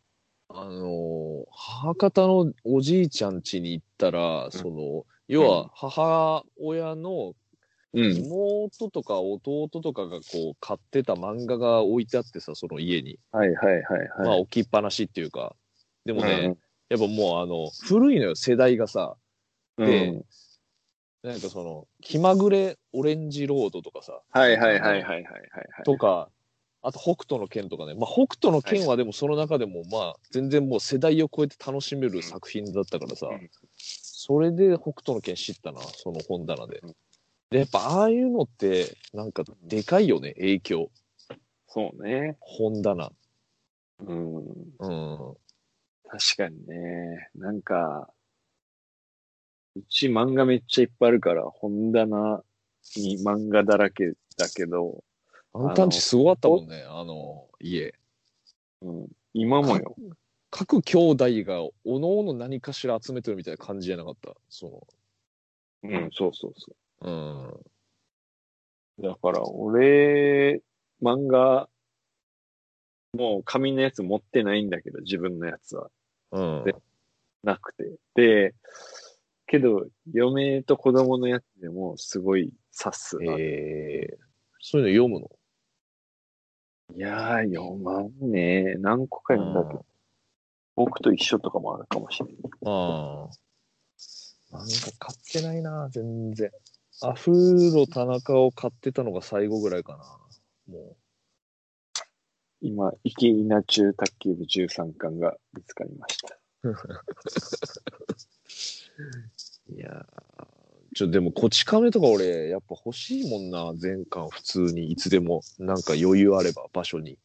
[0.50, 7.34] あの、母方のおじいちゃん家に行ったら、その、要は母親の
[7.94, 8.16] うん。
[8.16, 13.20] 妹とか弟とかがこう買ってた漫画が置いてあってさ、その家に。
[13.34, 13.84] はいはいはい
[14.20, 14.40] まあはい。
[14.42, 15.56] 置きっぱなしっていうか。
[16.06, 16.58] でもね、うん
[16.92, 19.16] やっぱもうあの、古いのよ、世代がさ。
[19.78, 20.24] うん、で
[21.24, 24.20] なんかその、気まぐれオレンジロードとかさ。
[24.30, 25.38] はいはいはいはいはいはいは
[25.80, 25.84] い。
[25.86, 26.30] とか、
[26.84, 27.94] あと北斗の剣とかね。
[27.94, 33.28] まあ北斗の剣はでもその中でもまあ全然もう世代を超えて楽しめる作品だったからさ。
[33.28, 33.50] うん
[34.24, 36.96] それで北斗の剣知ったな、その本棚でうん。
[37.50, 40.92] で、やっぱああいうのって、なんかでかいよね、影響。
[41.68, 42.38] そうね。
[42.40, 43.12] 本棚。
[44.00, 44.38] うん。
[44.38, 44.44] うん。
[44.78, 47.30] 確かにね。
[47.34, 48.14] なんか、
[49.76, 52.44] うち漫画めっちゃいっぱいあるから、本棚
[52.96, 55.04] に漫画だらけだけど、
[55.54, 57.94] あんたんちすごかったもんね、あの、家。
[58.82, 59.96] うん、今もよ。
[60.50, 64.34] 各兄弟がおのおの何かしら集めてるみたいな感じじゃなかった。
[64.50, 64.86] そ
[65.84, 67.64] うん、そうそうその、
[69.00, 69.08] うん。
[69.08, 70.62] だから、俺、
[71.02, 71.70] 漫画、
[73.14, 75.90] もう紙のやつ持ってないんだけど、自分のやつは。
[76.32, 76.64] うん。
[76.66, 76.76] で
[77.44, 77.92] なくて。
[78.16, 78.54] で、
[79.48, 83.36] けど、嫁と子供のやつでもすごい刺すな。
[83.38, 84.18] えー、
[84.60, 85.30] そういうの読むの
[86.96, 89.86] いやー、読まんね何個か読んだけど、
[90.76, 92.36] 僕と一緒とかもあるかもしれない。
[92.66, 94.58] ああ。
[94.58, 96.52] なんか買ってないな、全然。
[97.02, 100.76] アフーロ田中を買ってたのが最後ぐらいかな。
[100.76, 100.96] も
[102.62, 106.38] 今、池稲中卓球部13巻が見つかりました。
[106.64, 106.76] う。
[109.74, 110.51] いやー
[110.94, 115.42] ちょ、でも、こち亀とか俺、やっぱ欲しいもんな、全巻普通に、いつでも。
[115.58, 117.18] なんか余裕あれば、場所に。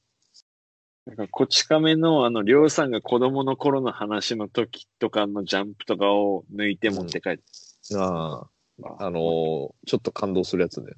[1.06, 7.42] なんか、こち亀のあの、りょうさんが子供の頃の話の時とかのジャンプとかを抜いて持って帰って。
[7.96, 8.46] あ
[8.78, 9.22] まあ、あのー
[9.86, 10.92] ちょっと感動するやつね。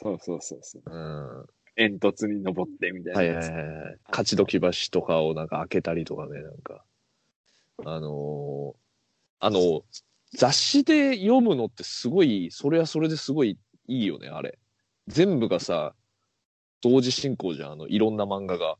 [0.00, 0.82] そうそうそうそう。
[0.86, 1.38] うん。
[1.38, 3.48] は煙突に登ってみたいないやつ。
[3.48, 3.96] はいはいはい。
[4.10, 6.84] 勝どき橋とかをなんか開けたりとかね、なんか。
[7.84, 8.74] あのー
[9.40, 9.82] あの、
[10.34, 14.58] 雑誌で読むのってすごい、それはそれですごいいいよね、あれ。
[15.06, 15.94] 全部がさ、
[16.82, 18.76] 同時進行じゃん、あの、いろんな漫画が。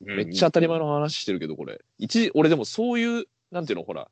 [0.00, 1.80] めっちゃ当たり前の話してるけど、これ。
[1.98, 4.08] 一時、俺でもそういう、なんていうの、ほら、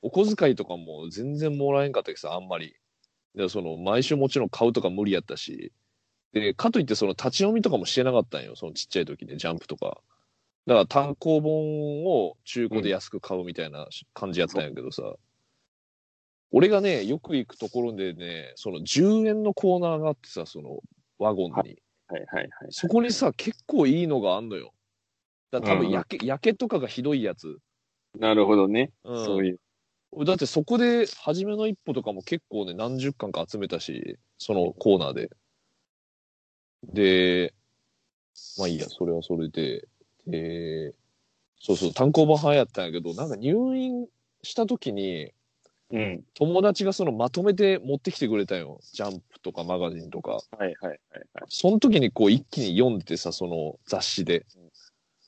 [0.00, 2.74] お小遣いとかも全然もらえんかったけどさ、あんまり。
[3.34, 5.72] で、その、毎週もちろん買うとか無理やったし。
[6.32, 10.00] で、かといってその立ち読みとかもしてなかったんよ、そのちっちゃい時で、ジャンプとか。
[10.66, 15.02] だから単行本を中古で安く買うみたいな感じやったんやけどさ。
[16.52, 20.80] 俺がね、よく行くところでね、その10円のコーナーがあってさ、その
[21.18, 21.52] ワゴンに。
[21.52, 21.76] はい
[22.08, 22.48] はいはい。
[22.70, 24.74] そこにさ、結構いいのがあんのよ。
[25.50, 27.58] だ多うんうん分焼け、焼けとかがひどいやつ。
[28.18, 28.92] なるほどね。
[29.04, 30.24] うんそういう。
[30.26, 35.30] だってそこで、初めの一歩とかも結構ね、何十巻か集めたし、そのコーナーで。
[36.84, 37.54] で、
[38.58, 39.88] まあいいや、それはそれで。
[40.26, 40.94] で、
[41.58, 44.06] そうそう、単行本派やったんやけど、なんか入院
[44.42, 45.32] した時に、
[45.92, 46.24] うん。
[46.34, 48.80] 友達がそのまとめて持ってきてくれたよ。
[48.92, 50.32] ジャンプとかマガジンとか。
[50.32, 50.98] はいはいはいはい。
[51.48, 54.46] その時にこう一気に読んでてさ、その雑誌で。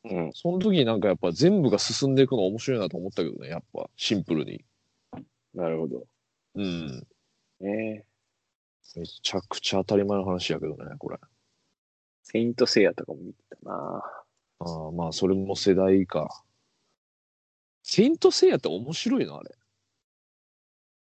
[0.04, 0.30] うん。
[0.32, 4.64] その時になんかやっぱ全部が進んでいくの面白いなと思ったけどね、やっぱシンプルに。
[5.54, 6.06] なるほど。
[6.54, 7.06] うん。
[7.60, 8.04] ね
[8.96, 11.18] めちゃくちゃ当たり前の話やけどね、これ。
[12.22, 14.02] セイントセイヤとかも見てたな
[14.60, 16.44] ああ、まあそれも世代か。
[17.82, 19.50] セイントセイヤって面白いのあれ。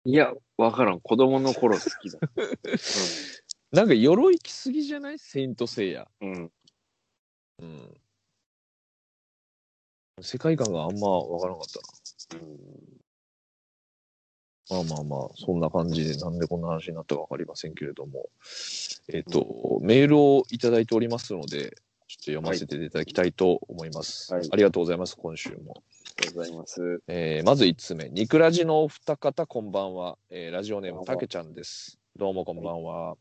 [0.06, 1.02] いや、わからん。
[1.02, 2.20] 子供の頃好きだ。
[3.72, 5.20] なんか鎧着すぎじゃない？
[5.20, 6.08] セイントセイヤ。
[6.22, 6.34] うん。
[6.34, 6.52] うん。
[7.60, 8.02] うん。
[10.22, 11.70] 世界観があんまわからなかっ
[12.30, 12.42] たな。
[14.70, 18.30] まあまあまあ、そんな感じで、なんでこんな話になったかわかりませんけれども、
[19.12, 21.72] えっ、と、メールをいただいておりますので、
[22.08, 24.32] ちょっと読ませていただきたいと思います。
[24.34, 25.84] はいありがとうございます、今週も。
[26.34, 27.02] ございます。
[27.08, 30.18] えーまず1つ目、ニクラジのお二方、こんばんは。
[30.30, 32.00] えーラジオネーム、たけちゃんです。
[32.16, 33.16] どうもこんばんは。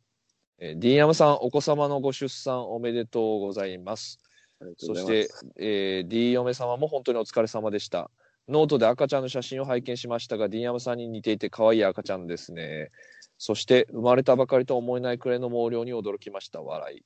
[0.59, 4.19] えー、ディーヤムさん、お子様のご出産おめでとうございます。
[4.61, 8.11] ありがとうごそして、えー、D 嫁様も本当にお疲れ様でした。
[8.49, 12.91] ノートで赤ちゃんの写真を拝見しましたが、D 山さんに似ていて可愛い赤ちゃんですね。
[13.39, 16.61] そして、生まれたばかりとは思えないくらいの毛量に驚きました。
[16.61, 17.05] 笑い。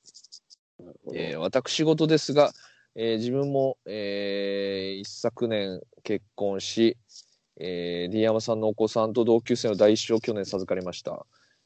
[1.13, 2.51] えー私事ですが、
[2.95, 6.97] えー自分も、えー一昨年結婚し、
[7.59, 11.25] えー、D 山さんのお子さんと同級生の第一子を去年授かりました。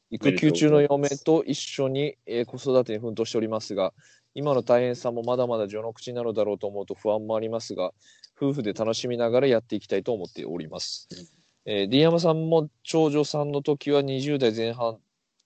[0.10, 3.94] 育休中の嫁と一緒に、えー子育てに奮闘しておりますが、
[4.34, 7.92] 今の大変さもまだまだ序の口なのだろうと思うと不安もありますが、
[8.40, 11.10] 夫婦で楽しみながらやっていきたいと思っております。
[11.66, 15.00] えー、D 山さんも長女さんの時は20代前半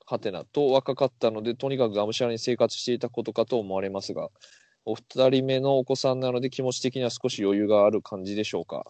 [0.06, 4.30] はてなと若かったので、とにかくがむしゃらに生活していたことかと思われますが、
[4.86, 8.86] お二人目のお子さんなので気持ち的には少し余裕がある感じでしょうか。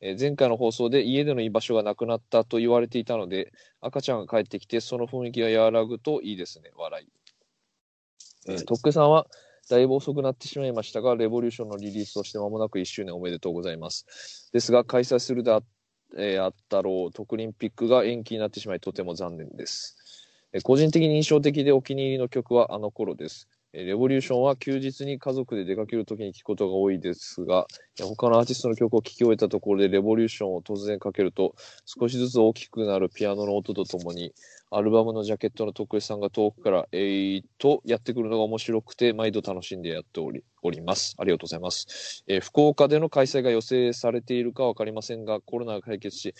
[0.00, 6.70] えー前回の放送で家での居場所がなくなったと言われていたので、赤ちゃんが帰ってきてその雰囲気が和らぐといいですね。
[6.76, 7.08] 笑い。
[8.46, 9.26] えー、とっくさんは
[9.70, 14.50] だいぶ遅くなってしまいましたが、レボリューションのリリースとして間もなく1周年おめでとうございます。
[14.52, 15.62] ですが、開催するであ,、
[16.18, 19.96] えーあったろう特リンピックが延期になってしまい、とても残念です。
[20.52, 23.48] えー個人的に印象的でお気に入りの曲はあの頃です。
[23.74, 27.66] レボリューションは休日に家族で出かけるときに聴くことが多いですが、
[28.00, 34.32] 他のアーティストの曲を聴き終えたところでレボリューションを突然かけると、少しずつ大きくなるピアノの音とともに、
[34.70, 41.16] アルバムのジャケットの徳井さんが遠くから、えー、とやってくるのが面白くて、毎度楽しんでやっておりおります。
[41.18, 42.22] ありがとうございます。
[42.28, 46.34] えー福岡での開催が予定されているかわかりませんが、コロナが解決し、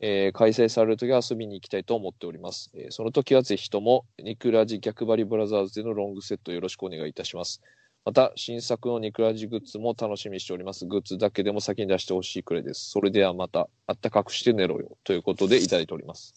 [0.00, 2.70] えー開催されるときは遊びに行きたいと思っております。
[2.74, 7.60] えーその時はぜひとも、ニクラジ逆張りブラザーズでのロングセットよろしくお願いいたします。
[8.04, 10.86] また、新作のニクラジグッズも楽しみにしております。
[10.86, 12.90] グッズだけでも先に出してほしいくらいです。
[12.90, 14.96] それではまた、あったかくして寝ろよ。
[15.04, 16.34] ということでいただいております。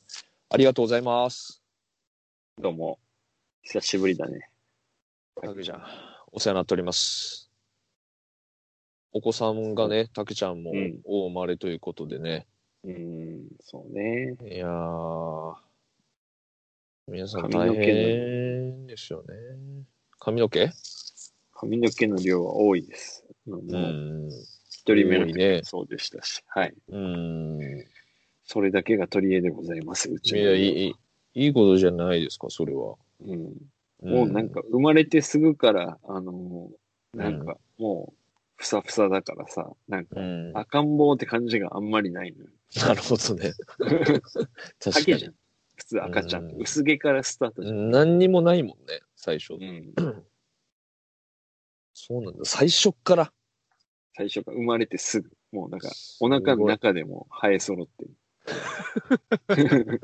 [0.50, 1.62] ありがとうございます。
[2.60, 3.00] どうも。
[3.64, 4.50] 久しぶりだね。
[5.42, 5.84] たけちゃん、
[6.32, 7.50] お世話になっております。
[9.14, 12.48] お子さんがね、たけちゃんもうんお生まれということでね。
[12.60, 12.61] うん、
[13.64, 14.36] そうね。
[14.42, 15.56] いやー、
[17.08, 19.36] 皆さん髪の毛の大変ですよね。
[20.20, 20.72] 髪の毛？
[21.54, 23.24] 髪の毛の量は多いです。
[23.46, 24.30] もううん。
[24.70, 26.74] 一人目のねそうでしたし、はい。
[26.90, 27.60] うん。
[28.46, 30.96] それだけが取り柄でございます、うちのいや、いい、いい
[31.46, 32.96] いいことじゃないですか、それは。
[33.20, 33.54] うん。
[34.04, 38.21] もうなんか生まれてすぐから、あのーなんかもう、
[38.62, 40.52] ふさふさだからさ、なんかう、ん。
[40.56, 42.50] 赤ん坊って感じがあんまりないのよ。
[42.86, 43.54] なるほどね。
[43.82, 45.38] 確かハゲじゃんに。。
[45.76, 47.90] 普通赤ちゃんうん薄毛からスタートじゃん。
[47.90, 49.56] 何にもないもんね、最初。
[49.56, 49.94] うん。
[51.94, 52.42] そうなんだ。
[52.46, 53.34] 最初っから。
[54.16, 55.32] 最初から生まれてすぐ。
[55.52, 60.02] もうなんか、お腹の中でも生え揃ってる。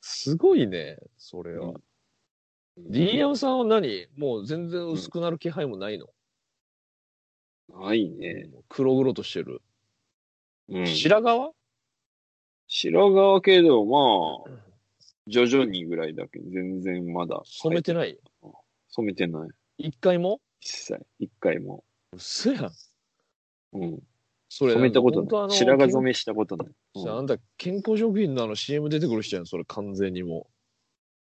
[0.00, 1.74] すごいね、それは。
[2.78, 4.06] DM さんは何？
[4.16, 6.06] もう全然薄くなる気配もないの、
[7.68, 8.48] ないね。
[8.68, 9.62] 黒々としてる。
[10.68, 10.86] うん。
[10.86, 11.50] 白髪？
[12.66, 14.60] 白髪けど、まあ、
[15.26, 17.40] 徐々にぐらいだけど、全然まだ。
[17.44, 18.18] 染めてない？
[18.90, 19.48] 染めてない。
[19.78, 20.40] 一回も？
[20.60, 21.06] 一切。
[21.18, 21.84] 一回も。
[22.12, 22.72] 嘘やん。
[23.74, 24.02] うん。
[24.48, 25.56] それ染めたことない。
[25.56, 26.66] 白髪染めしたことない。
[26.68, 30.48] うん健あんた健康食品のあの CM 出てくる人やん、それ完全にも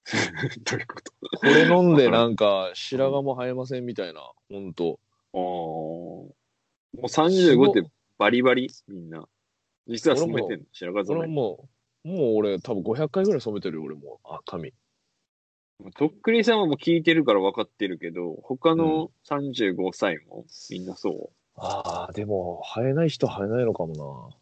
[0.66, 1.14] どういうこと？
[1.22, 1.38] う。
[1.38, 5.00] これ飲んでなんか白髪も生えませんみたいな、ほんと。
[5.34, 5.40] ああ。
[5.40, 6.34] も
[6.94, 8.70] う35ってバリバリ？
[8.88, 9.26] みんな。
[9.88, 10.66] 実は染めてんの？
[10.72, 11.28] 白髪染め？
[11.28, 11.70] も
[12.06, 14.20] う、もう俺多分500回ぐらい染めてるよ、俺も。
[14.24, 14.74] あ、髪。
[15.96, 20.46] とっくりさんはもう聞いてるから分かってるけど、他の35歳も？
[20.70, 21.30] みんなそう？
[21.56, 24.38] ああ、でも生えない人は生えないのかもな。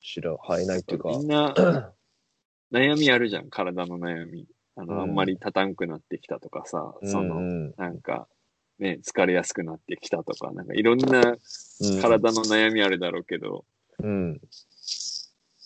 [0.00, 1.08] 白、生えないっていうか。
[1.08, 1.54] みんな
[2.72, 4.46] 悩みあるじゃん、体の悩み。
[4.76, 8.28] あの、うんあんまり立たんくなってきたとかさ、その、うんなんか、
[8.78, 11.36] ね、疲れやすくなってきたとか、なんかいろんな
[11.80, 13.64] うん、体の悩みあるだろうけど、
[14.02, 14.40] うん。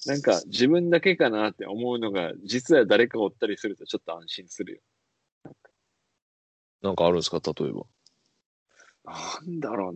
[0.06, 4.80] なんか自分だけかなって思うのが、実は誰かおったりするとちょっと安心するよ。
[6.82, 7.82] なんかあるんですか、例えば。
[9.04, 9.90] なんだろ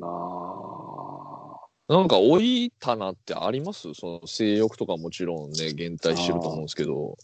[1.88, 3.94] うなんか老いたなってあります？
[3.94, 7.16] その性欲とかもちろんね、減退してると思うんですけど。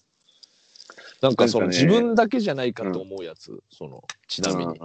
[1.22, 4.80] なんかその自分だけじゃないかと思うやつ、その、ちなみに。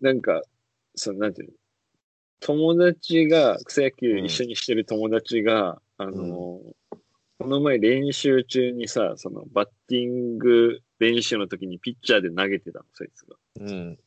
[0.00, 0.42] なんか、
[0.94, 1.54] その、なんていうの？
[2.40, 6.60] 友達が、草野球一緒にしてる友達が、あの、
[7.38, 13.36] この前練習中にさ、そのバッティング練習の時にピッチャーで投げてたの、そいつが。
[13.60, 13.98] うん。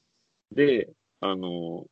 [0.52, 1.86] で、あの、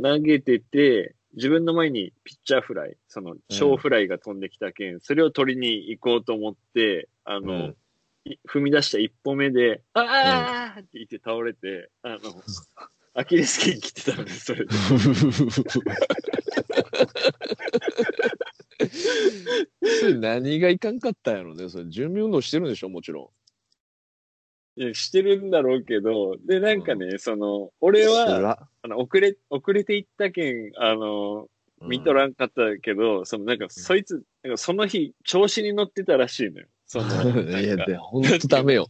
[0.00, 7.74] 投げてて、自分の前にピッチャーフライ、その小フライが飛んできたけん、それを取りに行こうと思って、あの、
[8.48, 12.18] 踏み出した一歩目で、ああって言って倒れて、あの、
[13.14, 14.72] アキレス腱切ってたので、それで。
[20.00, 21.68] それ何がいかんかったんやろね。
[21.68, 23.32] それ準備運動してるんでしょもちろ
[24.76, 28.08] いやしてるんだろうけど、で、なんかね、その、俺ん。
[28.08, 31.48] は、あの、遅れ、遅れていったけん、あの、
[31.82, 36.66] 見とららんかったけど、そのなんか、そいつ、なんかその日、調子に乗ってたらしいのよ。
[36.92, 38.86] その、 いや、で、ほんとダメよ。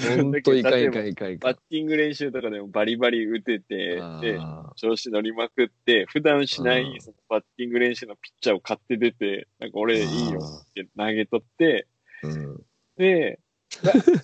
[0.00, 1.52] ほんといかんいかんいかんいかん。
[1.52, 1.58] バッ。
[1.68, 4.00] ティング練習とかでもバリバリ打てて、で、
[4.40, 6.86] あ調子乗りまくって、普段しなうん。
[6.86, 12.62] いそのバッティング練習のピッチャーを買って出て、なんか俺いいよあって投げ取って、ーうん。
[12.96, 13.40] で、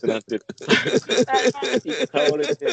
[0.05, 0.39] なって、
[2.07, 2.67] 倒れて、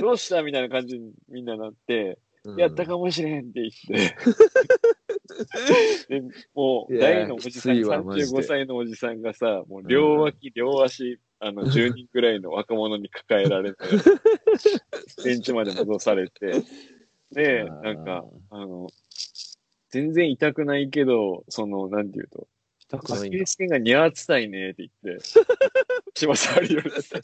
[0.00, 2.18] どうしたみたいな感じにみんななって、
[2.56, 4.16] やったかもしれんって言って、
[6.08, 6.22] で
[6.54, 13.78] もう、大のおじさん、きついわマジで35歳のおじさんがさ、もう両脇、両足、あの、10人くらいの若者に抱えられて、
[15.24, 16.62] ベンチまで戻されて、
[17.32, 18.88] で、なんか、あの、
[19.90, 22.46] 全然痛くないけど、その、なんていうと、
[22.80, 25.24] 痛くないんだアキレス腱がニャーつたいねって言って、
[26.14, 27.16] 芝触るようになって。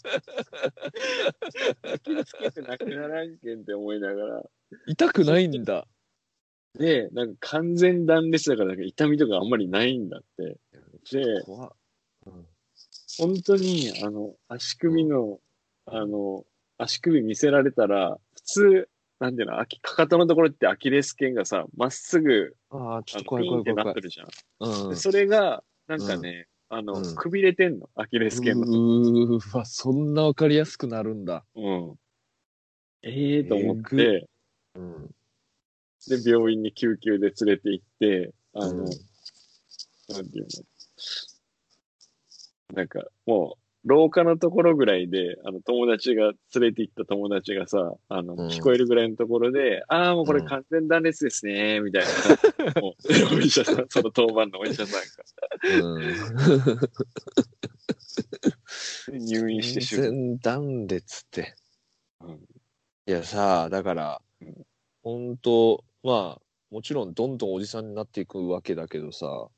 [1.92, 4.42] アキレス腱ってなくならんけんって思いながら。
[4.86, 5.86] 痛くないんだ。
[6.78, 10.58] で、なんか完全断裂だから、痛みとかあんまりないんだって。
[11.12, 11.68] で、うん
[13.18, 15.40] 本当に、あの、足首の、
[15.86, 16.44] あの、
[16.76, 19.66] 足首見せられたら、普通、なんていうの、か
[19.96, 23.84] かとのところってアキレス腱がさ、まっすぐ、ああ、ちょっと怖い怖い怖怖い。
[23.86, 24.28] ないってるじゃん。
[24.60, 28.66] うんでそれが、なんかね、あの、うんくびれてんの、アキレス腱の。
[28.66, 31.44] うーわ、そんなわかりやすくなるんだ。
[31.56, 31.94] うん。
[33.02, 34.28] ええと思って、
[34.74, 35.10] うん。
[36.06, 38.90] で、病院に救急で連れて行って、あの、うん
[40.08, 40.46] なんていう
[42.70, 52.02] の、なんか、もう、廊下のところぐらいで、あの、友達が、連れて行った友達がさ、あの、うん聞こえるぐらいのところで、ああ、もうこれ完全断裂ですね、みたい
[52.74, 52.80] な。
[52.80, 52.94] も
[53.32, 55.00] う、お医者さん、その当番のお医者さん
[55.82, 56.00] うん。
[56.00, 56.80] が
[59.12, 60.04] 入院してしまう。
[60.04, 61.54] 全然断裂って。
[62.20, 62.40] うん
[63.06, 64.66] いやさ、だからうん、
[65.08, 69.48] 本当まあ、もちろんどんどんおじさんになっていくわけだけどさ、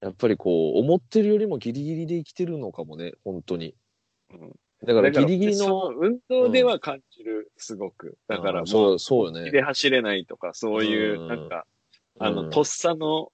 [0.00, 3.74] やっぱりこう、思ってるよりもギリギリで生きてるのかもね、本当に。
[4.32, 4.52] うん
[4.82, 8.16] だからだからギリギリの、そ運動では感じる、すごく。
[8.28, 9.50] だからもう、うんそう、そうよね。
[9.50, 11.66] で走れないとか、そういうう、んなんか、
[12.18, 13.30] あの、うんとっさの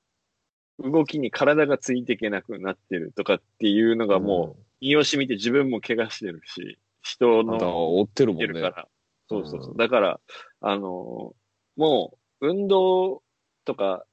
[0.80, 8.61] 動きに体がついていけなくなってるとかっていうのがもう、身を染みて自分も怪我してるし、人の追ってるもんね。
[8.61, 8.88] から。
[9.29, 9.74] そうそうそうう。
[9.74, 10.20] んだから、
[10.61, 11.35] あの、
[11.77, 13.22] もう、運動
[13.64, 14.05] とか、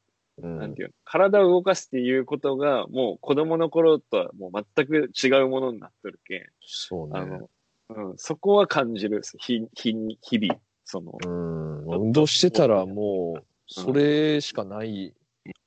[0.42, 6.44] うんなんていうの、体を動かすっていうことが、もう子供の頃とはもう全く違うものになってるけん。
[6.66, 7.20] そうね。
[7.20, 7.50] あの、
[7.90, 9.22] うん、そこは感じる。
[9.38, 11.86] 日、日に、日々、その、うん。
[11.86, 15.14] 運動してたらもう、それしかない、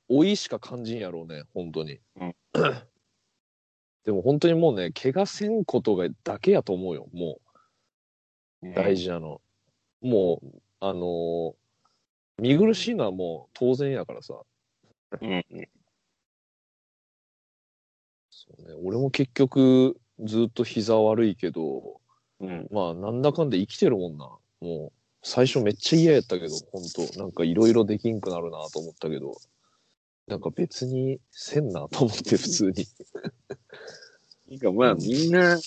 [0.09, 1.99] 老いしか感じんやろうね、本当に。
[2.19, 2.35] うん
[4.03, 7.46] でも本当にもうね、怪我せんことがだけやと思うよ、もう、
[8.75, 9.41] 大事なの。
[10.01, 11.53] もう、あのー
[12.39, 14.35] 見苦しいのはもう当然やからさ。
[15.21, 15.29] うん。
[15.29, 15.69] うん。
[18.29, 21.99] そうね、俺も結局、ずっと膝悪いけど、
[22.39, 22.67] うん。
[22.71, 24.29] まあ、なんだかんで生きてるもんな。
[24.61, 24.91] もう、
[25.23, 29.35] 最初めっちゃ嫌やったけど、本当なんかいろいろできんくなるなと思ったけど、
[30.27, 32.85] なんか別にせんなと思って、普通に。
[34.49, 35.57] なんかまあみんな、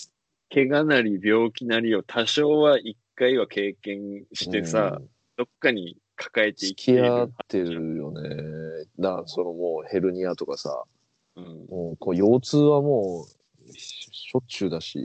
[0.52, 5.08] 怪我なり病気なりを多少は一回は経験してさ、うん
[5.40, 7.02] どっかに抱えて生付きている。
[7.02, 8.20] き合ってるよね。
[8.98, 10.84] だそのもうヘルニアとかさ、
[11.34, 11.44] うん。
[11.66, 13.24] もうこう腰痛はも
[13.66, 15.02] うししょっちゅうだし、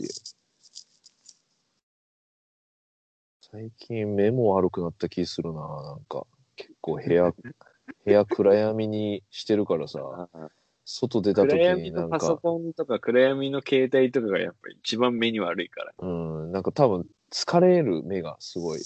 [3.49, 6.27] 最近目も悪くなった気するな、なんか。
[6.57, 7.31] 結構部屋、
[8.03, 10.27] 部屋暗闇にしてるからさ、
[10.86, 15.93] 外出た時暗闇になんのパソか、コンとか暗闇の携帯とかがやっぱり一番目に悪いから。
[15.97, 18.79] うん、なんか多分疲れる目がすごい。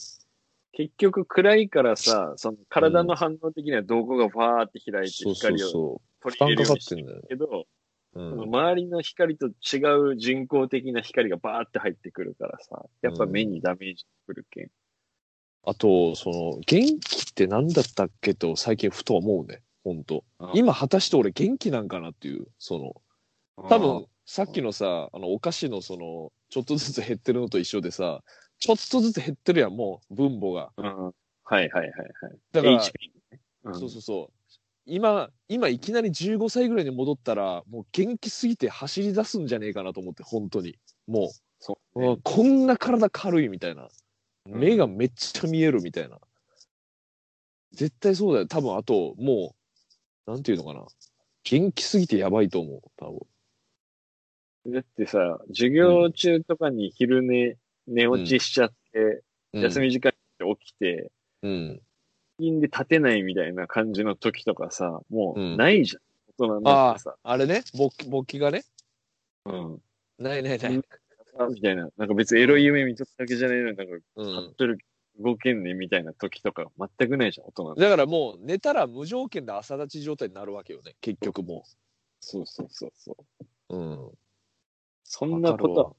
[0.72, 6.02] 結局暗いからさ、その体の反応的には瞳孔がファーって開いて光を。
[6.22, 7.66] 取り入れるようにしてけど、
[8.14, 8.42] うん。
[8.44, 9.78] 周りの光と違
[10.12, 14.72] う人工的な光がバーって入ってくるからさ、やっぱ目にダメージくるけん。
[15.66, 19.62] あと、その、元気って何だったっけと最近ふと思うね。
[19.90, 20.24] 本当
[20.54, 22.78] 今果たして俺元気なんかなっていう、そ
[23.58, 28.22] の、多分、さっきのさ、あの、お菓子のその、ちょっとずつ減ってるのと一緒でさ、
[28.60, 30.72] ちょっとずつ減ってるやん、もう、分母が。
[30.78, 31.14] うん、はい
[31.44, 31.92] はいはいはい。
[32.52, 32.92] だから、HP
[33.64, 34.34] うんそうそうそう。
[34.86, 40.78] 今、今いきなり15歳ぐらいに戻ったら、もう元気すぎて走り出すんじゃねえかなと思って、本当に。
[41.08, 43.90] もそうう、うわこんな体軽いみたいな。
[44.46, 46.20] 目がめっちゃ見えるみたいな。
[47.74, 48.48] 絶対そうだよ。
[48.48, 49.56] 多分、あと、もう、
[50.30, 50.86] なんていうのかな。
[51.44, 53.10] 元気すぎてやばいと思う、多
[54.66, 54.74] 分。
[54.74, 57.58] だってさ、授業中とかに昼寝、
[57.88, 61.12] 寝落ちしちゃって、うん休み時間に起きて、
[61.42, 61.82] うん。
[62.38, 66.02] 陰で立てないみたいな感じの時とかさ、もううんないじゃん。
[66.38, 67.16] 大人になあってさ。
[67.24, 68.64] あ、あれね、勃起勃起がね？
[69.46, 69.82] うん。
[70.20, 70.82] ないないない。
[71.40, 71.90] あみたいな。
[71.98, 74.28] なんか別にエロい夢見とっただけじゃないのに、なんか、うん。
[74.28, 74.78] 立ってる、
[75.20, 76.66] 動けんねみたいな時とか
[76.98, 81.64] 全くないじゃん、大人だからもう寝たら無条件で朝立ち状態になるわけよね、結局も
[82.22, 83.16] そうそうそうそ
[83.70, 83.76] う。
[83.76, 83.78] う。
[83.78, 84.12] うん。
[85.04, 85.94] そんなことは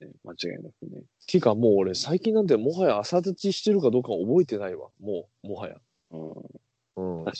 [0.00, 0.14] ない、ね。
[0.24, 1.02] 間違いなくね。
[1.26, 4.88] てかもう俺最近なんてもはや朝立ちしてるかどうか覚えてないわ。
[5.00, 5.76] もう、もはや。
[6.10, 7.20] うん。
[7.20, 7.24] うん。
[7.24, 7.36] 確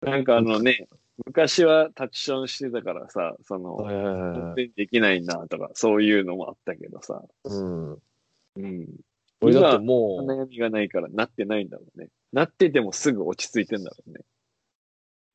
[0.00, 0.88] かなんかあのね、
[1.24, 4.54] 昔はタッチションしてたからさ、その、はいはいはい本はい。
[4.56, 7.22] 当にできないなとか、そういうのもあったけどさ。
[7.44, 7.92] うん。
[8.56, 8.88] うん。
[9.40, 12.08] 俺だって今もう、悩みがないからなってないんだろうね。
[12.32, 14.20] なっててもすぐ落ち着いてんだろうね。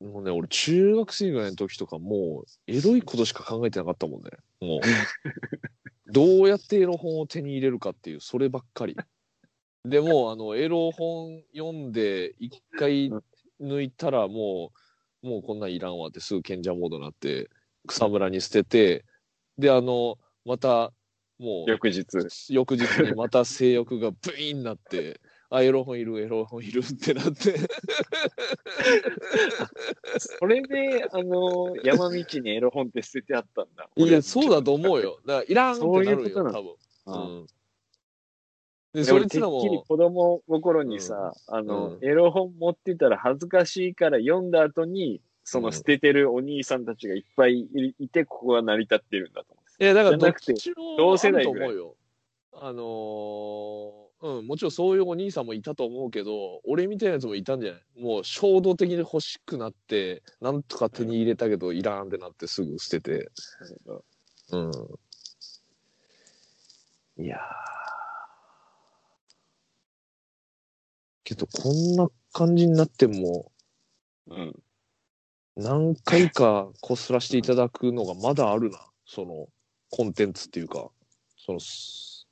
[0.00, 4.30] もうね、俺中学生ぐらいの時とかもう、エロいことしか考えてなかったもんね。
[4.60, 4.80] もう。
[6.12, 8.96] どうやってエロ本を手に入れるかっていう、そればっかり。
[9.84, 13.10] でも、あの、エロ本読んで、一回
[13.60, 14.72] 抜いたらも
[15.22, 17.48] う、もうこんなんいらんわってすぐ賢者モードになって、
[17.86, 19.04] 草むらに捨てて、
[19.58, 20.92] で、あの、また、
[21.42, 22.06] もう、翌日。
[22.50, 25.20] 翌日にまた性欲がブイーンなって、
[25.50, 27.56] あ、エロ本いる、エロ本いるってなって。
[30.18, 33.90] それで、あの、山道にエロ本って捨ててあったんだ。
[33.94, 35.20] いや、そうだと思うよ。
[35.26, 36.76] だから、いらんってなそういうるよ、ことな多分。
[37.06, 37.14] うん。
[37.40, 37.46] うん。
[38.94, 51.96] で、でそいつら俺てっきりも、子供心にさ、あの、うんエロ本持ってたら恥ずかしいから読んだ後にその捨ててるお兄さんたちがいっぱいいいて、ここが成り立ってるんだと思いや、だからどっちもあると思うよ。
[52.54, 57.82] あのーうん、もちろんそういうお兄さんもいたと思うけど、俺みたいなやつもいたんじゃない？
[58.00, 63.30] もう衝動的に欲しくなって、なんとか手に入れたけど、いらんってなってすぐ捨てて。
[64.52, 64.70] うん。
[67.24, 67.40] いやー。
[71.24, 73.50] けど、こんな感じになっても、
[74.28, 74.54] うん。
[75.56, 78.78] 何回かこすらせていただくのがまだあるな。
[79.04, 79.48] その、
[79.94, 80.90] コンテンツっていうか、
[81.36, 82.26] その、す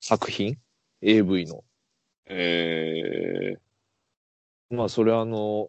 [0.00, 0.58] 作品
[1.00, 1.62] ?AV の。
[2.26, 3.54] え
[4.70, 5.68] まあ、それはあの、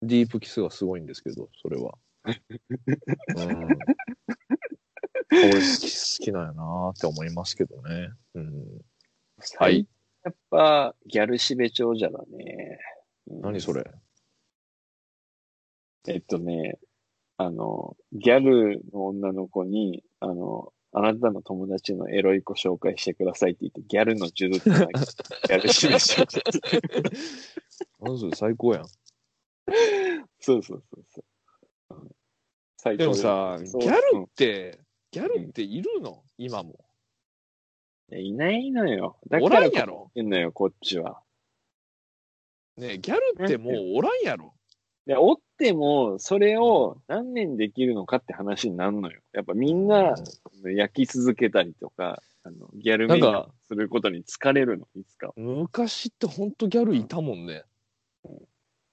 [0.00, 1.98] ディープキスがすごいんですけど、それは。
[2.24, 3.68] うん。
[5.32, 8.08] 俺好き、好きなんやなって思いますけどね。
[8.34, 8.48] うん。
[8.48, 8.82] ー、
[9.58, 9.86] はい。
[10.22, 12.78] やっぱ、ギャルしべ長者だね。
[13.26, 13.84] うん何それ？
[16.06, 16.78] えっとね、
[17.36, 26.42] あの、ギャルの女の子に、あの、あなたの友達のエロい子紹介してくださいって言って、ギャルの呪術なギャルしべ長者。
[28.00, 28.86] 何それ最高やん。
[30.38, 31.24] そうそうそうそ
[31.90, 31.94] う。
[31.96, 32.10] うん
[32.76, 34.78] 最で高もさ、ギャうんルって、
[35.10, 36.22] ギャルっているの？
[36.36, 36.84] 今も。
[38.10, 39.16] いやいないのよ。
[39.30, 41.22] だかおららんやろいんのよ、こっちは。
[42.76, 44.52] ねえギャルってもうおらんやろ
[45.06, 49.20] で、おっても、それを何年できるのかって話になるのよ。
[49.32, 50.14] やっぱみんな、
[50.64, 53.26] 焼き続けたりとか、あの、ギャルメイク
[53.68, 55.32] することに疲れるの、いつか。
[55.36, 57.64] 昔ってほんとギャルいたもんね。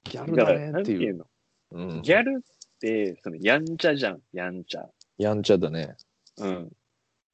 [0.03, 1.01] ギャルだねっていう。
[1.03, 1.25] いうの？
[1.71, 4.89] うん、ギャルって、その、やんちゃじゃん、やんちゃ。
[5.17, 5.95] やんちゃだね。
[6.39, 6.71] うん。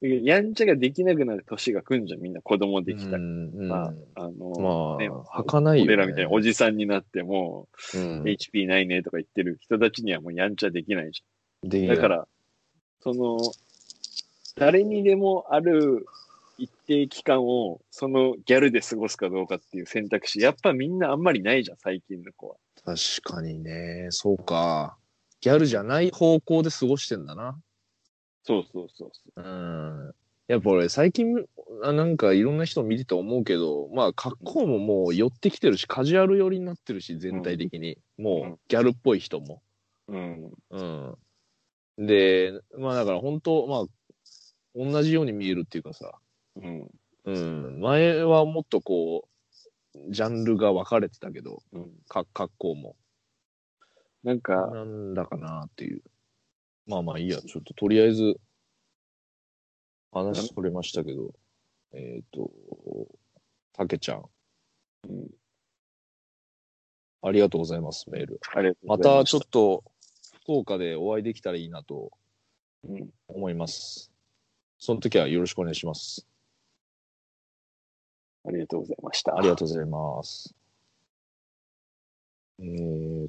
[0.00, 3.22] でやんちゃができなくなる年が来んじゃん、みんな子供できたり。
[3.22, 5.92] まあ、あの、まあ、ね儚いよ、ね。
[5.94, 11.68] 俺らみたいにおじさんになっても、うん、HP ないねとか言ってる人たちにはもうやんちゃできないじゃん。
[11.68, 12.28] でだから、
[13.00, 13.38] その、
[14.54, 16.06] 誰にでもある
[16.58, 22.56] 一定期間を、そのギャルで過ごすかどうかっていう選択肢、やっぱみんなあんまりないじゃん、最近の子は。
[22.84, 24.08] 確かにね。
[24.10, 24.96] そうか。
[25.40, 27.60] ギャルじゃない方向で過ごしてんだな。
[28.44, 30.14] そうそうそうそうん。
[30.48, 31.44] やっぱ俺最近、
[31.82, 37.98] あなんかいろんな人見てて思うけど、まあ格好ももう寄ってきてるし、カジュアル寄りになってるし、全体的に。
[38.16, 39.62] もうギャルっぽい人も。
[40.08, 40.16] う。
[40.16, 40.52] うん。
[40.70, 42.06] うん。
[42.06, 43.84] で、まあだから本当、まあ、
[44.74, 46.12] 同じように見えるっていうかさ、
[46.56, 46.88] うん。
[47.24, 47.80] うん。
[47.80, 49.28] 前はもっとこ
[49.94, 51.90] う、ジャンルが分かれてたけど、うん。
[52.08, 52.96] か格好も。
[54.24, 56.02] なんか、なんだかなっていう。
[56.88, 58.40] まあまあいいや、ちょっととりあえず、
[60.10, 61.34] 話それましたけど、
[61.92, 62.50] えっ、と、
[63.74, 64.24] たけちゃん、
[65.08, 65.28] うん、
[67.22, 68.40] ありがとうございます、メール。
[68.54, 69.84] あれ、またちょっと、
[70.42, 72.10] 福岡でお会いできたらいいなと
[72.84, 73.10] うん。
[73.28, 74.10] 思います。
[74.78, 76.26] その時はよろしくお願いします。
[78.46, 79.36] ありがとうございました。
[79.36, 80.54] ありがとうございます。
[82.60, 83.28] えー